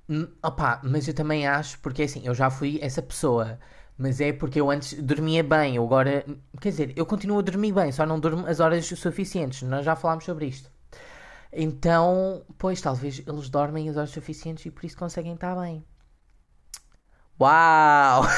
Hum, 0.10 0.28
Opa, 0.44 0.82
mas 0.84 1.08
eu 1.08 1.14
também 1.14 1.48
acho, 1.48 1.80
porque 1.80 2.04
assim, 2.04 2.26
eu 2.26 2.34
já 2.34 2.50
fui 2.50 2.80
essa 2.82 3.02
pessoa 3.02 3.60
mas 3.98 4.20
é 4.20 4.34
porque 4.34 4.60
eu 4.60 4.70
antes 4.70 4.94
dormia 5.02 5.44
bem, 5.44 5.76
eu 5.76 5.84
agora. 5.84 6.26
Quer 6.60 6.70
dizer, 6.70 6.94
eu 6.96 7.06
continuo 7.06 7.40
a 7.40 7.42
dormir 7.42 7.72
bem, 7.72 7.92
só 7.92 8.06
não 8.06 8.20
durmo 8.20 8.48
as 8.48 8.60
horas 8.60 8.86
suficientes. 8.86 9.62
Nós 9.64 9.86
já 9.86 9.96
falámos 9.96 10.26
sobre 10.26 10.48
isto. 10.48 10.72
Então, 11.52 12.44
pois, 12.58 12.82
talvez 12.82 13.22
eles 13.28 13.50
dormem 13.50 13.88
as 13.88 13.96
horas 13.98 14.10
suficientes 14.10 14.66
e 14.66 14.72
por 14.72 14.86
isso 14.86 14.98
conseguem 14.98 15.34
estar 15.36 15.56
bem. 15.56 15.86
Uau! 17.40 18.24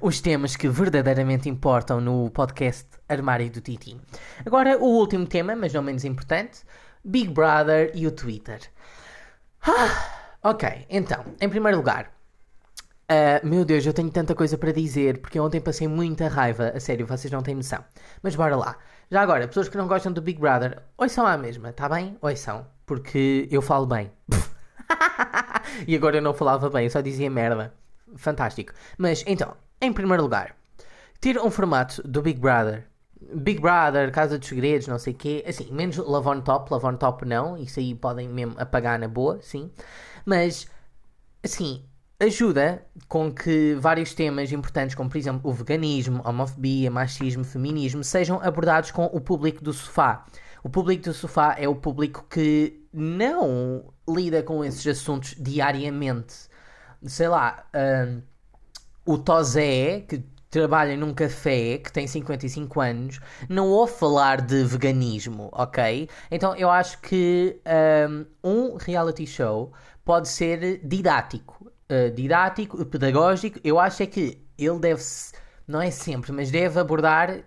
Os 0.00 0.20
temas 0.20 0.56
que 0.56 0.68
verdadeiramente 0.68 1.48
importam 1.48 2.00
no 2.00 2.30
podcast 2.30 2.88
Armário 3.08 3.50
do 3.50 3.60
Titi. 3.60 4.00
Agora, 4.44 4.78
o 4.78 4.84
último 4.84 5.26
tema, 5.26 5.54
mas 5.54 5.72
não 5.72 5.82
menos 5.82 6.04
importante: 6.04 6.62
Big 7.04 7.28
Brother 7.32 7.92
e 7.94 8.06
o 8.06 8.12
Twitter. 8.12 8.60
Ah, 9.62 10.38
ok, 10.42 10.86
então, 10.88 11.24
em 11.40 11.48
primeiro 11.48 11.78
lugar, 11.78 12.17
Uh, 13.10 13.46
meu 13.46 13.64
Deus, 13.64 13.86
eu 13.86 13.94
tenho 13.94 14.10
tanta 14.10 14.34
coisa 14.34 14.58
para 14.58 14.70
dizer, 14.70 15.18
porque 15.18 15.40
ontem 15.40 15.60
passei 15.62 15.88
muita 15.88 16.28
raiva, 16.28 16.72
a 16.74 16.78
sério, 16.80 17.06
vocês 17.06 17.32
não 17.32 17.42
têm 17.42 17.54
noção. 17.54 17.82
Mas 18.22 18.36
bora 18.36 18.54
lá. 18.54 18.76
Já 19.10 19.22
agora, 19.22 19.48
pessoas 19.48 19.70
que 19.70 19.78
não 19.78 19.88
gostam 19.88 20.12
do 20.12 20.20
Big 20.20 20.38
Brother, 20.38 20.82
oi 20.98 21.08
são 21.08 21.26
a 21.26 21.38
mesma, 21.38 21.72
tá 21.72 21.88
bem? 21.88 22.18
Oi 22.20 22.36
são, 22.36 22.66
porque 22.84 23.48
eu 23.50 23.62
falo 23.62 23.86
bem. 23.86 24.12
e 25.88 25.96
agora 25.96 26.18
eu 26.18 26.22
não 26.22 26.34
falava 26.34 26.68
bem, 26.68 26.84
eu 26.84 26.90
só 26.90 27.00
dizia 27.00 27.30
merda. 27.30 27.72
Fantástico. 28.14 28.74
Mas 28.98 29.24
então, 29.26 29.56
em 29.80 29.90
primeiro 29.90 30.22
lugar, 30.22 30.54
ter 31.18 31.38
um 31.38 31.50
formato 31.50 32.06
do 32.06 32.20
Big 32.20 32.38
Brother. 32.38 32.86
Big 33.34 33.58
Brother, 33.58 34.12
Casa 34.12 34.38
dos 34.38 34.46
Segredos, 34.46 34.86
não 34.86 34.98
sei 34.98 35.14
o 35.14 35.16
quê. 35.16 35.42
Assim, 35.48 35.72
menos 35.72 35.96
Love 35.96 36.28
on 36.28 36.40
Top, 36.42 36.70
Love 36.70 36.86
on 36.86 36.96
Top 36.96 37.24
não. 37.24 37.56
Isso 37.56 37.80
aí 37.80 37.94
podem 37.94 38.28
mesmo 38.28 38.54
apagar 38.58 38.98
na 38.98 39.08
boa, 39.08 39.40
sim. 39.40 39.70
Mas, 40.26 40.68
assim, 41.42 41.82
ajuda 42.20 42.84
com 43.06 43.32
que 43.32 43.74
vários 43.76 44.12
temas 44.12 44.50
importantes, 44.50 44.94
como 44.94 45.08
por 45.08 45.16
exemplo 45.16 45.50
o 45.50 45.54
veganismo, 45.54 46.20
homofobia, 46.24 46.90
machismo, 46.90 47.44
feminismo, 47.44 48.02
sejam 48.02 48.40
abordados 48.42 48.90
com 48.90 49.04
o 49.06 49.20
público 49.20 49.62
do 49.62 49.72
sofá. 49.72 50.26
O 50.62 50.68
público 50.68 51.04
do 51.04 51.14
sofá 51.14 51.54
é 51.58 51.68
o 51.68 51.76
público 51.76 52.26
que 52.28 52.84
não 52.92 53.92
lida 54.08 54.42
com 54.42 54.64
esses 54.64 54.84
assuntos 54.86 55.36
diariamente. 55.38 56.34
Sei 57.04 57.28
lá, 57.28 57.64
um, 57.74 58.22
o 59.06 59.16
Tozé, 59.16 60.00
que 60.00 60.24
trabalha 60.50 60.96
num 60.96 61.14
café, 61.14 61.78
que 61.78 61.92
tem 61.92 62.06
55 62.06 62.80
anos, 62.80 63.20
não 63.48 63.68
ouve 63.68 63.92
falar 63.92 64.40
de 64.40 64.64
veganismo, 64.64 65.50
ok? 65.52 66.08
Então 66.30 66.56
eu 66.56 66.70
acho 66.70 67.00
que 67.00 67.60
um, 68.08 68.26
um 68.42 68.76
reality 68.76 69.26
show 69.26 69.72
pode 70.04 70.28
ser 70.28 70.80
didático 70.86 71.57
uh, 71.90 72.10
didático, 72.14 72.84
pedagógico, 72.86 73.58
eu 73.64 73.78
acho 73.78 74.02
é 74.02 74.06
que 74.06 74.46
ele 74.58 74.78
deve, 74.78 75.02
não 75.66 75.80
é 75.80 75.90
sempre, 75.90 76.32
mas 76.32 76.50
deve 76.50 76.78
abordar 76.78 77.44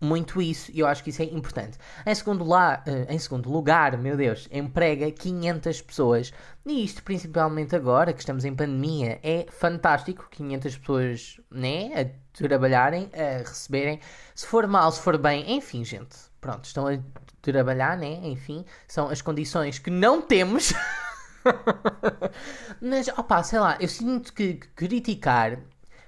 muito 0.00 0.42
isso 0.42 0.70
e 0.72 0.80
eu 0.80 0.86
acho 0.86 1.02
que 1.02 1.10
isso 1.10 1.22
é 1.22 1.24
importante. 1.24 1.78
Em 2.04 2.14
segundo, 2.14 2.44
lá, 2.44 2.82
uh, 2.86 3.12
em 3.12 3.18
segundo 3.18 3.50
lugar, 3.50 3.96
meu 3.96 4.16
Deus, 4.16 4.48
emprega 4.52 5.10
500 5.10 5.80
pessoas 5.82 6.32
e 6.66 6.84
isto, 6.84 7.02
principalmente 7.02 7.74
agora 7.74 8.12
que 8.12 8.20
estamos 8.20 8.44
em 8.44 8.54
pandemia, 8.54 9.18
é 9.22 9.46
fantástico. 9.50 10.28
500 10.30 10.76
pessoas 10.78 11.40
né, 11.50 11.90
a 11.94 12.36
trabalharem, 12.36 13.10
a 13.14 13.38
receberem, 13.38 14.00
se 14.34 14.46
for 14.46 14.66
mal, 14.66 14.90
se 14.92 15.00
for 15.00 15.16
bem, 15.16 15.56
enfim, 15.56 15.84
gente, 15.84 16.16
pronto, 16.40 16.64
estão 16.64 16.86
a 16.86 16.98
trabalhar, 17.40 17.96
né? 17.96 18.20
Enfim, 18.24 18.64
são 18.88 19.08
as 19.08 19.22
condições 19.22 19.78
que 19.78 19.90
não 19.90 20.20
temos. 20.22 20.72
Mas, 22.80 23.08
opá, 23.08 23.42
sei 23.42 23.58
lá, 23.58 23.76
eu 23.80 23.88
sinto 23.88 24.32
que 24.32 24.54
criticar 24.54 25.58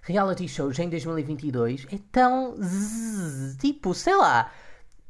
reality 0.02 0.48
shows 0.48 0.78
em 0.78 0.88
2022 0.88 1.86
é 1.92 1.98
tão. 2.12 2.54
tipo, 3.58 3.92
sei 3.94 4.16
lá. 4.16 4.50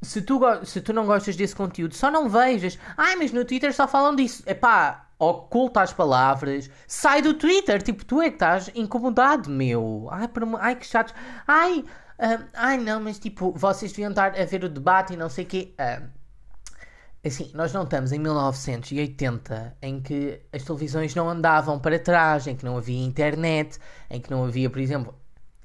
Se 0.03 0.21
tu, 0.23 0.41
se 0.65 0.81
tu 0.83 0.93
não 0.93 1.07
gostas 1.07 1.37
desse 1.37 1.57
conteúdo, 1.57 1.95
só 1.95 2.11
não 2.11 2.29
vejas. 2.29 2.79
Ai, 2.97 3.17
mas 3.17 3.33
no 3.33 3.45
Twitter 3.45 3.75
só 3.75 3.89
falam 3.89 4.15
disso. 4.15 4.43
Epá, 4.47 5.09
oculta 5.19 5.81
as 5.81 5.93
palavras. 5.93 6.71
Sai 6.87 7.23
do 7.23 7.35
Twitter. 7.35 7.83
Tipo, 7.83 8.05
tu 8.05 8.21
é 8.21 8.29
que 8.29 8.37
estás 8.37 8.71
incomodado, 8.75 9.51
meu. 9.51 10.09
Ai, 10.11 10.29
por 10.29 10.43
ai 10.61 10.77
que 10.77 10.87
chatos. 10.87 11.15
Ai, 11.47 11.85
ah, 12.19 12.41
ai 12.55 12.79
não, 12.79 13.01
mas 13.01 13.19
tipo, 13.19 13.53
vocês 13.53 13.93
deviam 13.93 14.11
estar 14.11 14.39
a 14.39 14.45
ver 14.45 14.65
o 14.65 14.69
debate 14.69 15.15
e 15.15 15.17
não 15.17 15.29
sei 15.29 15.45
o 15.45 15.49
quê. 15.49 15.75
Ah, 15.79 16.03
Assim, 17.27 17.51
nós 17.55 17.73
não 17.73 17.83
estamos 17.83 18.13
em 18.13 18.21
1980 18.21 19.79
em 19.83 20.01
que 20.01 20.41
as 20.53 20.63
televisões 20.63 21.13
não 21.13 21.29
andavam 21.29 21.77
para 21.77 21.99
trás, 21.99 22.47
em 22.47 22.55
que 22.55 22.65
não 22.65 22.77
havia 22.77 23.05
internet, 23.05 23.81
em 24.09 24.21
que 24.21 24.31
não 24.31 24.45
havia, 24.45 24.71
por 24.71 24.79
exemplo, 24.79 25.13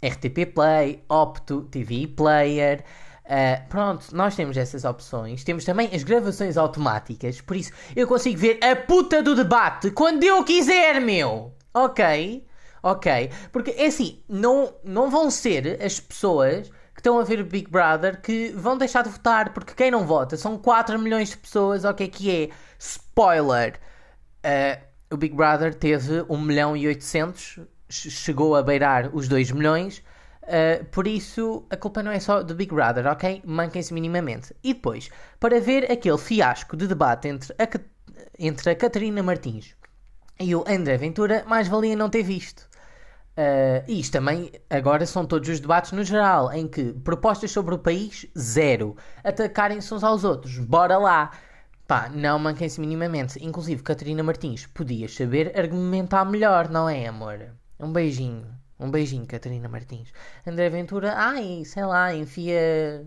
RTP 0.04 0.56
Play, 0.56 1.04
Opto, 1.08 1.62
TV 1.70 2.08
Player. 2.08 2.84
Ah, 3.24 3.62
pronto, 3.70 4.08
nós 4.12 4.36
temos 4.36 4.58
essas 4.58 4.84
opções. 4.86 5.44
Temos 5.44 5.64
também 5.64 5.88
as 5.94 6.02
gravações 6.02 6.58
automáticas, 6.58 7.40
por 7.42 7.56
isso 7.56 7.72
eu 7.96 8.08
consigo 8.08 8.40
ver 8.40 8.58
a 8.64 8.76
puta 8.76 9.22
do 9.22 9.36
debate 9.36 9.92
quando 9.92 10.24
eu 10.24 10.44
quiser, 10.44 11.00
meu! 11.00 11.54
Ok? 11.76 12.44
Ok? 12.82 13.30
Porque 13.52 13.70
é 13.78 13.86
assim, 13.86 14.24
não, 14.28 14.74
não 14.84 15.12
vão 15.12 15.30
ser 15.30 15.80
as 15.80 16.00
pessoas 16.00 16.72
que 16.94 17.00
estão 17.00 17.20
a 17.20 17.24
ver 17.24 17.40
o 17.40 17.46
Big 17.46 17.70
Brother 17.70 18.22
que 18.22 18.50
vão 18.52 18.78
deixar 18.78 19.04
de 19.04 19.10
votar, 19.10 19.54
porque 19.54 19.74
quem 19.74 19.90
não 19.92 20.06
vota 20.06 20.36
são 20.38 20.58
4 20.58 20.98
milhões 21.00 21.30
de 21.30 21.38
pessoas, 21.38 21.84
o 21.86 21.94
que 21.94 22.04
é 22.04 22.08
que 22.08 22.32
é? 22.46 22.50
Spoiler! 22.78 23.80
Uh, 24.46 24.82
o 25.14 25.18
Big 25.18 25.36
Brother 25.36 25.74
teve 25.74 26.26
1 26.30 26.38
milhão 26.42 26.76
e 26.76 26.88
800, 26.88 27.60
che- 27.90 28.10
chegou 28.10 28.56
a 28.56 28.64
beirar 28.64 29.10
os 29.14 29.28
2 29.28 29.52
milhões, 29.52 30.04
uh, 30.44 30.84
por 30.86 31.08
isso 31.08 31.66
a 31.70 31.78
culpa 31.78 32.02
não 32.02 32.12
é 32.12 32.20
só 32.20 32.42
do 32.44 32.56
Big 32.56 32.74
Brother, 32.74 33.06
ok? 33.08 33.42
Manquem-se 33.46 33.94
minimamente. 33.94 34.56
E 34.64 34.74
depois, 34.74 35.10
para 35.40 35.60
ver 35.60 35.92
aquele 35.92 36.18
fiasco 36.18 36.76
de 36.76 36.88
debate 36.88 37.28
entre 37.28 37.54
a, 37.60 37.68
entre 38.40 38.70
a 38.72 38.76
Catarina 38.76 39.22
Martins 39.22 39.76
e 40.40 40.56
o 40.56 40.64
André 40.68 40.98
Ventura, 40.98 41.44
mais 41.48 41.68
valia 41.68 41.96
não 41.96 42.10
ter 42.10 42.24
visto. 42.24 42.68
Uh, 43.38 43.84
e 43.88 44.00
isto 44.00 44.14
também, 44.14 44.52
agora 44.70 45.06
são 45.06 45.26
todos 45.26 45.48
os 45.48 45.60
debates 45.60 45.92
no 45.94 46.04
geral, 46.04 46.52
em 46.52 46.68
que 46.68 46.94
propostas 46.94 47.52
sobre 47.52 47.74
o 47.74 47.80
país, 47.80 48.28
zero. 48.38 48.96
Atacarem-se 49.24 49.94
uns 49.94 50.04
aos 50.04 50.24
outros, 50.24 50.58
bora 50.60 50.98
lá. 50.98 51.32
Pá, 51.88 52.10
não 52.10 52.40
manquem-se 52.40 52.80
minimamente. 52.80 53.44
Inclusive, 53.44 53.84
Catarina 53.84 54.24
Martins, 54.24 54.66
podias 54.68 55.16
saber 55.16 55.58
argumentar 55.58 56.26
melhor, 56.26 56.70
não 56.70 56.90
é, 56.90 57.08
amor? 57.08 57.40
Um 57.80 57.92
beijinho. 57.92 58.48
Um 58.80 58.90
beijinho, 58.90 59.26
Catarina 59.28 59.70
Martins. 59.70 60.12
André 60.46 60.70
Ventura, 60.70 61.14
ai, 61.16 61.64
sei 61.66 61.86
lá, 61.86 62.14
enfia 62.16 63.06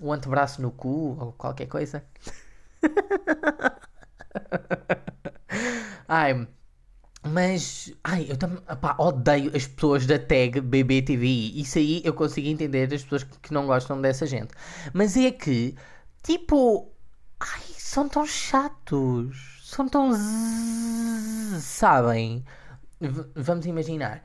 o 0.00 0.12
antebraço 0.12 0.60
no 0.60 0.70
cu 0.70 1.16
ou 1.18 1.32
qualquer 1.32 1.66
coisa. 1.66 2.04
ai, 6.08 6.46
mas, 7.24 7.92
ai, 8.02 8.26
eu 8.28 8.36
também, 8.36 8.58
pá, 8.80 8.96
odeio 8.98 9.52
as 9.56 9.66
pessoas 9.66 10.06
da 10.06 10.18
tag 10.18 10.60
BBTVI. 10.60 11.60
Isso 11.60 11.78
aí 11.78 12.02
eu 12.04 12.12
consigo 12.14 12.48
entender 12.48 12.92
as 12.92 13.02
pessoas 13.02 13.22
que 13.24 13.52
não 13.52 13.66
gostam 13.66 14.00
dessa 14.00 14.26
gente. 14.26 14.52
Mas 14.92 15.16
é 15.16 15.30
que, 15.30 15.76
tipo, 16.22 16.90
ai, 17.40 17.62
são 17.78 18.08
tão 18.08 18.26
chatos. 18.26 19.60
São 19.64 19.88
tão. 19.88 20.12
zzz, 20.12 21.62
Sabem? 21.64 22.44
V- 23.00 23.26
vamos 23.36 23.66
imaginar. 23.66 24.22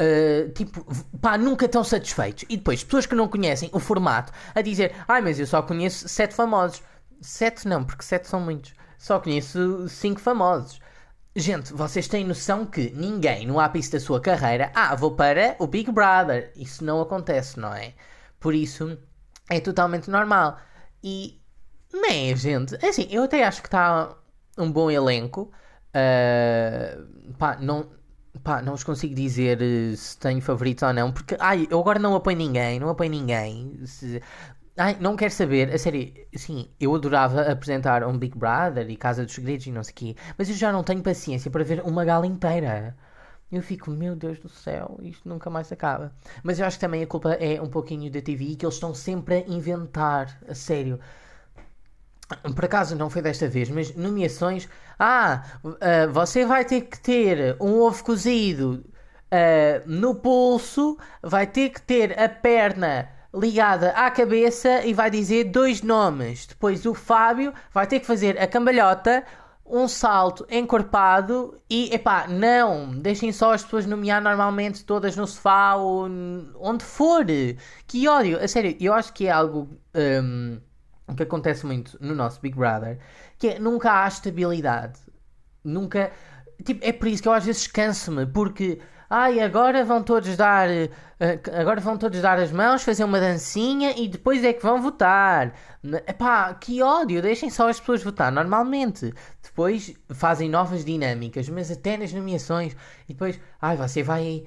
Uh, 0.00 0.48
tipo, 0.52 0.84
pá, 1.20 1.36
nunca 1.36 1.66
estão 1.66 1.82
satisfeitos. 1.82 2.44
E 2.48 2.56
depois, 2.56 2.84
pessoas 2.84 3.04
que 3.06 3.16
não 3.16 3.26
conhecem 3.26 3.68
o 3.72 3.80
formato 3.80 4.32
a 4.54 4.62
dizer: 4.62 4.94
Ai, 5.08 5.20
mas 5.20 5.40
eu 5.40 5.46
só 5.46 5.60
conheço 5.60 6.08
sete 6.08 6.34
famosos. 6.34 6.82
Sete 7.20 7.66
não, 7.66 7.84
porque 7.84 8.04
sete 8.04 8.28
são 8.28 8.38
muitos. 8.40 8.72
Só 8.96 9.18
conheço 9.18 9.88
cinco 9.88 10.20
famosos. 10.20 10.78
Gente, 11.38 11.72
vocês 11.72 12.08
têm 12.08 12.24
noção 12.24 12.66
que 12.66 12.90
ninguém 12.90 13.46
no 13.46 13.60
ápice 13.60 13.92
da 13.92 14.00
sua 14.00 14.20
carreira, 14.20 14.72
ah, 14.74 14.92
vou 14.96 15.12
para 15.14 15.54
o 15.60 15.68
Big 15.68 15.88
Brother. 15.92 16.52
Isso 16.56 16.84
não 16.84 17.00
acontece, 17.00 17.60
não 17.60 17.72
é? 17.72 17.94
Por 18.40 18.52
isso, 18.52 18.98
é 19.48 19.60
totalmente 19.60 20.10
normal. 20.10 20.58
E, 21.00 21.40
nem, 21.92 22.34
gente, 22.36 22.74
assim, 22.84 23.06
eu 23.08 23.22
até 23.22 23.44
acho 23.44 23.62
que 23.62 23.68
está 23.68 24.16
um 24.58 24.70
bom 24.72 24.90
elenco. 24.90 25.52
Ah, 25.94 26.98
pá, 27.38 27.56
não, 27.60 27.88
pá, 28.42 28.60
não 28.60 28.72
vos 28.72 28.82
consigo 28.82 29.14
dizer 29.14 29.62
eh, 29.62 29.94
se 29.96 30.18
tenho 30.18 30.40
favoritos 30.42 30.82
ou 30.82 30.92
não, 30.92 31.12
porque, 31.12 31.36
ai, 31.38 31.68
eu 31.70 31.78
agora 31.78 32.00
não 32.00 32.16
apoio 32.16 32.36
ninguém, 32.36 32.80
não 32.80 32.88
apoio 32.88 33.10
ninguém. 33.10 33.78
Ai, 34.78 34.96
não 35.00 35.16
quero 35.16 35.32
saber, 35.32 35.74
a 35.74 35.78
sério, 35.78 36.12
assim, 36.34 36.70
eu 36.78 36.94
adorava 36.94 37.42
apresentar 37.42 38.04
um 38.04 38.16
Big 38.16 38.38
Brother 38.38 38.88
e 38.88 38.96
Casa 38.96 39.24
dos 39.24 39.34
Segredos 39.34 39.66
e 39.66 39.72
não 39.72 39.82
sei 39.82 39.92
o 39.92 39.94
quê, 39.96 40.16
mas 40.38 40.48
eu 40.48 40.54
já 40.54 40.70
não 40.72 40.84
tenho 40.84 41.02
paciência 41.02 41.50
para 41.50 41.64
ver 41.64 41.82
uma 41.84 42.04
gala 42.04 42.26
inteira. 42.26 42.96
Eu 43.50 43.62
fico, 43.62 43.90
meu 43.90 44.14
Deus 44.14 44.38
do 44.38 44.48
céu, 44.48 44.98
isto 45.02 45.28
nunca 45.28 45.50
mais 45.50 45.72
acaba. 45.72 46.12
Mas 46.44 46.60
eu 46.60 46.66
acho 46.66 46.76
que 46.76 46.80
também 46.82 47.02
a 47.02 47.06
culpa 47.08 47.32
é 47.34 47.60
um 47.60 47.68
pouquinho 47.68 48.10
da 48.10 48.20
TV, 48.22 48.54
que 48.56 48.64
eles 48.64 48.76
estão 48.76 48.94
sempre 48.94 49.36
a 49.36 49.48
inventar, 49.48 50.38
a 50.48 50.54
sério. 50.54 51.00
Por 52.54 52.64
acaso 52.64 52.94
não 52.94 53.08
foi 53.10 53.22
desta 53.22 53.48
vez, 53.48 53.70
mas 53.70 53.94
nomeações. 53.96 54.68
Ah, 54.98 55.44
ah, 55.80 56.06
você 56.12 56.44
vai 56.44 56.64
ter 56.64 56.82
que 56.82 57.00
ter 57.00 57.56
um 57.60 57.80
ovo 57.80 58.04
cozido 58.04 58.84
ah, 59.30 59.82
no 59.86 60.14
pulso, 60.14 60.98
vai 61.22 61.46
ter 61.46 61.70
que 61.70 61.80
ter 61.80 62.18
a 62.18 62.28
perna 62.28 63.08
ligada 63.34 63.90
à 63.90 64.10
cabeça 64.10 64.84
e 64.84 64.92
vai 64.92 65.10
dizer 65.10 65.44
dois 65.44 65.82
nomes. 65.82 66.46
Depois 66.46 66.84
o 66.86 66.94
Fábio 66.94 67.52
vai 67.72 67.86
ter 67.86 68.00
que 68.00 68.06
fazer 68.06 68.40
a 68.40 68.46
cambalhota, 68.46 69.24
um 69.66 69.86
salto 69.86 70.46
encorpado 70.50 71.60
e, 71.68 71.94
epá, 71.94 72.26
não, 72.26 72.90
deixem 72.90 73.30
só 73.32 73.52
as 73.52 73.62
pessoas 73.62 73.86
nomear 73.86 74.22
normalmente 74.22 74.84
todas 74.84 75.14
no 75.16 75.26
sofá 75.26 75.74
ou 75.74 76.08
onde 76.58 76.84
for. 76.84 77.24
Que 77.86 78.08
ódio, 78.08 78.42
a 78.42 78.48
sério, 78.48 78.76
eu 78.80 78.94
acho 78.94 79.12
que 79.12 79.26
é 79.26 79.30
algo. 79.30 79.68
o 81.06 81.14
que 81.14 81.22
acontece 81.22 81.66
muito 81.66 81.98
no 82.00 82.14
nosso 82.14 82.40
Big 82.40 82.56
Brother, 82.56 82.98
que 83.38 83.48
é 83.48 83.58
nunca 83.58 84.04
há 84.04 84.08
estabilidade. 84.08 85.00
Nunca. 85.62 86.10
Tipo, 86.64 86.84
é 86.84 86.92
por 86.92 87.06
isso 87.08 87.22
que 87.22 87.28
eu 87.28 87.32
às 87.32 87.44
vezes 87.44 87.66
canso-me, 87.66 88.26
porque. 88.26 88.80
Ai, 89.10 89.40
agora 89.40 89.84
vão 89.84 90.02
todos 90.02 90.36
dar. 90.36 90.68
eh, 90.68 90.90
Agora 91.58 91.80
vão 91.80 91.96
todos 91.96 92.20
dar 92.20 92.38
as 92.38 92.52
mãos, 92.52 92.82
fazer 92.82 93.04
uma 93.04 93.18
dancinha 93.18 93.92
e 93.96 94.06
depois 94.08 94.44
é 94.44 94.52
que 94.52 94.62
vão 94.62 94.80
votar. 94.82 95.54
Epá, 96.06 96.54
que 96.54 96.82
ódio! 96.82 97.22
Deixem 97.22 97.50
só 97.50 97.68
as 97.68 97.80
pessoas 97.80 98.02
votar 98.02 98.30
normalmente. 98.30 99.12
Depois 99.42 99.94
fazem 100.10 100.48
novas 100.50 100.84
dinâmicas, 100.84 101.48
mas 101.48 101.70
até 101.70 101.96
nas 101.96 102.12
nomeações. 102.12 102.76
E 103.08 103.12
depois, 103.14 103.40
ai, 103.60 103.76
você 103.76 104.02
vai 104.02 104.44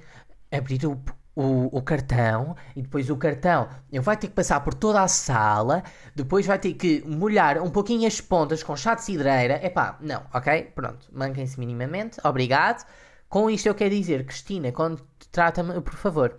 abrir 0.51 0.85
o, 0.85 0.91
o, 1.35 1.77
o 1.77 1.81
cartão 1.81 2.55
e 2.75 2.81
depois 2.81 3.09
o 3.09 3.17
cartão 3.17 3.67
ele 3.91 4.01
vai 4.01 4.15
ter 4.17 4.27
que 4.27 4.33
passar 4.33 4.59
por 4.61 4.73
toda 4.73 5.01
a 5.01 5.07
sala, 5.07 5.81
depois 6.15 6.45
vai 6.45 6.59
ter 6.59 6.73
que 6.73 7.03
molhar 7.07 7.57
um 7.61 7.69
pouquinho 7.69 8.07
as 8.07 8.19
pontas 8.21 8.61
com 8.63 8.75
chá 8.75 8.93
de 8.95 9.03
cidreira. 9.03 9.59
Epá, 9.65 9.97
não, 10.01 10.23
ok? 10.33 10.71
Pronto, 10.75 11.07
manquem-se 11.11 11.59
minimamente, 11.59 12.19
obrigado. 12.23 12.85
Com 13.31 13.49
isto 13.49 13.67
eu 13.67 13.75
quero 13.75 13.95
dizer, 13.95 14.25
Cristina, 14.25 14.71
quando 14.71 15.01
trata-me, 15.31 15.79
por 15.81 15.95
favor. 15.95 16.29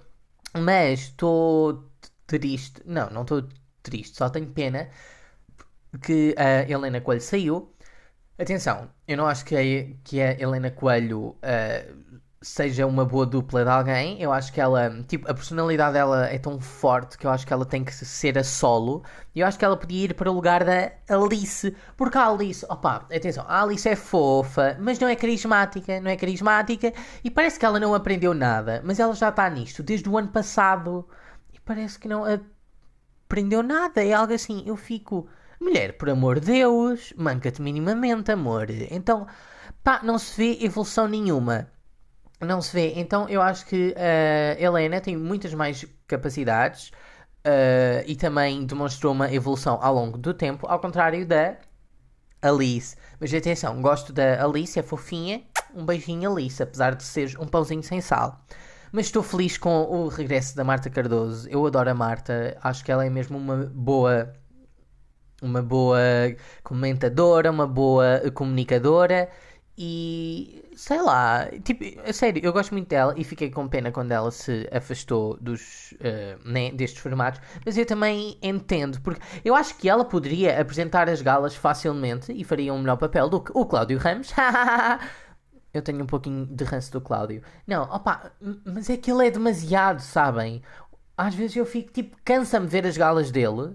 Mas 0.55 1.01
estou 1.01 1.91
triste, 2.27 2.83
não, 2.85 3.09
não 3.11 3.23
estou 3.23 3.49
triste, 3.83 4.17
só 4.17 4.29
tenho 4.31 4.51
pena 4.53 4.91
que 6.03 6.35
a 6.39 6.69
Helena 6.71 7.01
Coelho 7.01 7.21
saiu. 7.23 7.75
Atenção, 8.39 8.91
eu 9.09 9.17
não 9.17 9.27
acho 9.27 9.45
que 9.45 9.57
a, 9.57 9.63
que 10.05 10.21
a 10.21 10.33
Helena 10.41 10.71
Coelho 10.71 11.37
ah, 11.43 11.85
seja 12.43 12.87
uma 12.87 13.05
boa 13.05 13.25
dupla 13.25 13.65
de 13.65 13.71
alguém. 13.71 14.21
Eu 14.21 14.33
acho 14.33 14.53
que 14.53 14.61
ela, 14.61 14.91
tipo, 15.09 15.31
a 15.31 15.35
personalidade 15.35 15.95
dela 15.95 16.27
é 16.27 16.39
tão 16.39 16.61
forte 16.61 17.17
que 17.17 17.27
eu 17.27 17.31
acho 17.31 17.47
que 17.47 17.53
ela 17.53 17.65
tem 17.65 17.85
que 17.85 17.93
ser 17.93 18.37
a 18.37 18.45
solo. 18.45 19.03
E 19.35 19.41
eu 19.41 19.47
acho 19.47 19.59
que 19.59 19.65
ela 19.65 19.77
podia 19.77 20.05
ir 20.07 20.15
para 20.15 20.31
o 20.31 20.35
lugar 20.35 20.65
da 20.65 20.93
Alice. 21.09 21.75
Porque 21.97 22.19
a 22.19 22.29
Alice, 22.29 22.67
opa, 22.69 23.07
atenção, 23.15 23.45
a 23.49 23.63
Alice 23.63 23.89
é 23.89 23.97
fofa, 23.97 24.77
mas 24.81 24.99
não 24.99 25.09
é 25.09 25.17
carismática, 25.17 26.01
não 26.01 26.11
é 26.11 26.17
carismática. 26.17 26.93
E 27.25 27.31
parece 27.31 27.59
que 27.59 27.65
ela 27.65 27.81
não 27.81 27.95
aprendeu 27.95 28.35
nada. 28.35 28.83
Mas 28.85 28.99
ela 28.99 29.15
já 29.15 29.29
está 29.29 29.49
nisto 29.49 29.83
desde 29.83 30.09
o 30.09 30.19
ano 30.19 30.29
passado. 30.29 31.09
E 31.53 31.61
parece 31.61 31.99
que 31.99 32.09
não 32.09 32.25
aprendeu 33.27 33.63
nada. 33.63 34.05
É 34.05 34.13
algo 34.13 34.35
assim, 34.35 34.65
eu 34.67 34.77
fico. 34.77 35.29
Mulher, 35.61 35.97
por 35.97 36.11
amor 36.11 36.41
de 36.41 36.47
Deus, 36.47 37.15
manca-te 37.17 37.63
minimamente, 37.63 38.33
amor. 38.33 38.67
Então, 38.91 39.27
pá, 39.85 40.01
não 40.03 40.19
se 40.19 40.37
vê 40.37 40.65
evolução 40.65 41.07
nenhuma. 41.07 41.69
Não 42.45 42.61
se 42.61 42.73
vê. 42.73 42.93
Então, 42.97 43.29
eu 43.29 43.41
acho 43.41 43.65
que 43.67 43.95
a 43.97 44.61
Helena 44.61 45.01
tem 45.01 45.17
muitas 45.17 45.55
mais 45.55 45.85
capacidades 46.09 46.91
eh, 47.45 48.05
e 48.07 48.17
também 48.17 48.65
demonstrou 48.67 49.13
uma 49.13 49.33
evolução 49.33 49.79
ao 49.81 49.95
longo 49.95 50.17
do 50.19 50.33
tempo, 50.35 50.67
ao 50.67 50.81
contrário 50.81 51.27
da 51.27 51.57
Alice. 52.41 52.97
Mas 53.21 53.33
atenção, 53.35 53.81
gosto 53.81 54.13
da 54.13 54.45
Alice, 54.45 54.79
é 54.79 54.83
fofinha. 54.83 55.43
Um 55.75 55.85
beijinho, 55.87 56.33
Alice, 56.33 56.63
apesar 56.63 56.95
de 56.95 57.05
ser 57.05 57.37
um 57.41 57.47
pãozinho 57.47 57.83
sem 57.83 58.01
sal. 58.01 58.45
Mas 58.93 59.07
estou 59.07 59.23
feliz 59.23 59.57
com 59.57 59.83
o 59.83 60.09
regresso 60.09 60.55
da 60.57 60.65
Marta 60.65 60.91
Cardoso. 60.91 61.49
Eu 61.49 61.67
adoro 61.67 61.91
a 61.91 61.95
Marta, 61.95 62.57
acho 62.63 62.85
que 62.85 62.93
ela 62.93 63.07
é 63.07 63.11
mesmo 63.11 63.39
uma 63.39 63.57
boa. 63.67 64.33
Uma 65.41 65.61
boa 65.61 65.99
comentadora, 66.63 67.51
uma 67.51 67.67
boa 67.67 68.31
comunicadora 68.33 69.29
e 69.77 70.65
sei 70.77 71.01
lá, 71.01 71.49
tipo, 71.65 71.83
a 72.07 72.13
sério, 72.13 72.43
eu 72.45 72.53
gosto 72.53 72.73
muito 72.73 72.89
dela 72.89 73.15
e 73.17 73.25
fiquei 73.25 73.51
com 73.51 73.67
pena 73.67 73.91
quando 73.91 74.13
ela 74.13 74.31
se 74.31 74.69
afastou 74.71 75.39
dos, 75.41 75.93
uh, 75.93 76.49
né, 76.49 76.71
destes 76.73 77.01
formatos, 77.01 77.41
mas 77.65 77.79
eu 77.79 77.87
também 77.87 78.39
entendo, 78.43 79.01
porque 79.01 79.21
eu 79.45 79.55
acho 79.55 79.77
que 79.79 79.89
ela 79.89 80.05
poderia 80.05 80.61
apresentar 80.61 81.09
as 81.09 81.23
galas 81.23 81.55
facilmente 81.57 82.33
e 82.33 82.45
faria 82.45 82.73
um 82.75 82.79
melhor 82.81 82.97
papel 82.97 83.29
do 83.31 83.41
que 83.41 83.51
o 83.55 83.65
Cláudio 83.65 83.99
Ramos. 83.99 84.31
eu 85.73 85.81
tenho 85.81 86.03
um 86.03 86.07
pouquinho 86.07 86.47
de 86.47 86.65
ranço 86.65 86.93
do 86.93 87.01
Cláudio. 87.01 87.43
Não, 87.67 87.85
opa, 87.85 88.33
mas 88.65 88.91
é 88.91 88.97
que 88.97 89.11
ele 89.11 89.27
é 89.27 89.31
demasiado, 89.31 90.01
sabem? 90.01 90.63
Às 91.17 91.35
vezes 91.35 91.57
eu 91.57 91.65
fico 91.65 91.93
tipo, 91.93 92.17
cansa-me 92.25 92.67
ver 92.67 92.87
as 92.87 92.97
galas 92.97 93.31
dele 93.31 93.75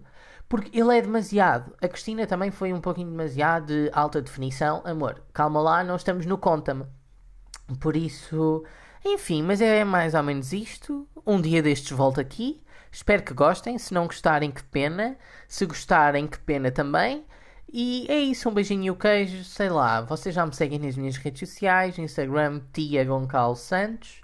porque 0.49 0.77
ele 0.77 0.97
é 0.97 1.01
demasiado. 1.01 1.75
A 1.81 1.87
Cristina 1.87 2.25
também 2.25 2.51
foi 2.51 2.73
um 2.73 2.81
pouquinho 2.81 3.09
demasiado 3.09 3.67
de 3.67 3.89
alta 3.93 4.21
definição. 4.21 4.81
Amor, 4.85 5.21
calma 5.33 5.61
lá, 5.61 5.83
não 5.83 5.95
estamos 5.95 6.25
no 6.25 6.37
conta-me. 6.37 6.85
Por 7.79 7.97
isso, 7.97 8.63
enfim, 9.05 9.43
mas 9.43 9.61
é 9.61 9.83
mais 9.83 10.13
ou 10.13 10.23
menos 10.23 10.53
isto. 10.53 11.07
Um 11.25 11.41
dia 11.41 11.61
destes 11.61 11.91
volto 11.91 12.21
aqui. 12.21 12.63
Espero 12.91 13.23
que 13.23 13.33
gostem. 13.33 13.77
Se 13.77 13.93
não 13.93 14.05
gostarem, 14.05 14.51
que 14.51 14.63
pena. 14.63 15.17
Se 15.47 15.65
gostarem, 15.65 16.27
que 16.27 16.39
pena 16.39 16.71
também. 16.71 17.25
E 17.71 18.05
é 18.09 18.17
isso, 18.19 18.47
um 18.47 18.53
beijinho 18.53 18.85
e 18.85 18.91
o 18.91 18.95
queijo, 18.95 19.43
sei 19.43 19.69
lá, 19.69 19.99
vocês 20.01 20.33
já 20.33 20.45
me 20.45 20.55
seguem 20.55 20.79
nas 20.79 20.95
minhas 20.95 21.17
redes 21.17 21.49
sociais, 21.49 21.99
Instagram, 21.99 22.61
Tia 22.71 23.03
Goncal 23.03 23.57
Santos, 23.57 24.21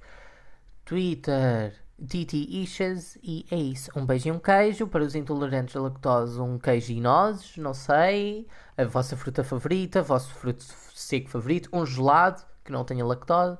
Twitter, 0.85 1.75
Titi 2.07 2.47
Ishas 2.61 3.17
e 3.23 3.45
é 3.51 3.55
isso. 3.55 3.91
Um 3.95 4.05
beijo 4.05 4.27
e 4.27 4.31
um 4.31 4.39
queijo. 4.39 4.87
Para 4.87 5.03
os 5.03 5.15
intolerantes 5.15 5.75
à 5.75 5.81
lactose, 5.81 6.39
um 6.39 6.57
queijo 6.57 6.91
e 6.91 6.99
nozes, 6.99 7.57
não 7.57 7.73
sei. 7.73 8.47
A 8.77 8.83
vossa 8.83 9.15
fruta 9.15 9.43
favorita, 9.43 10.01
o 10.01 10.03
vosso 10.03 10.33
fruto 10.33 10.63
seco 10.93 11.29
favorito, 11.29 11.69
um 11.71 11.85
gelado 11.85 12.43
que 12.63 12.71
não 12.71 12.83
tenha 12.83 13.05
lactose, 13.05 13.57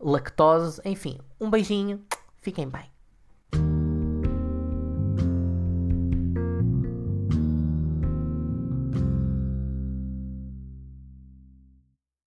lactose, 0.00 0.80
enfim. 0.84 1.18
Um 1.40 1.50
beijinho. 1.50 2.04
Fiquem 2.40 2.68
bem. 2.68 2.97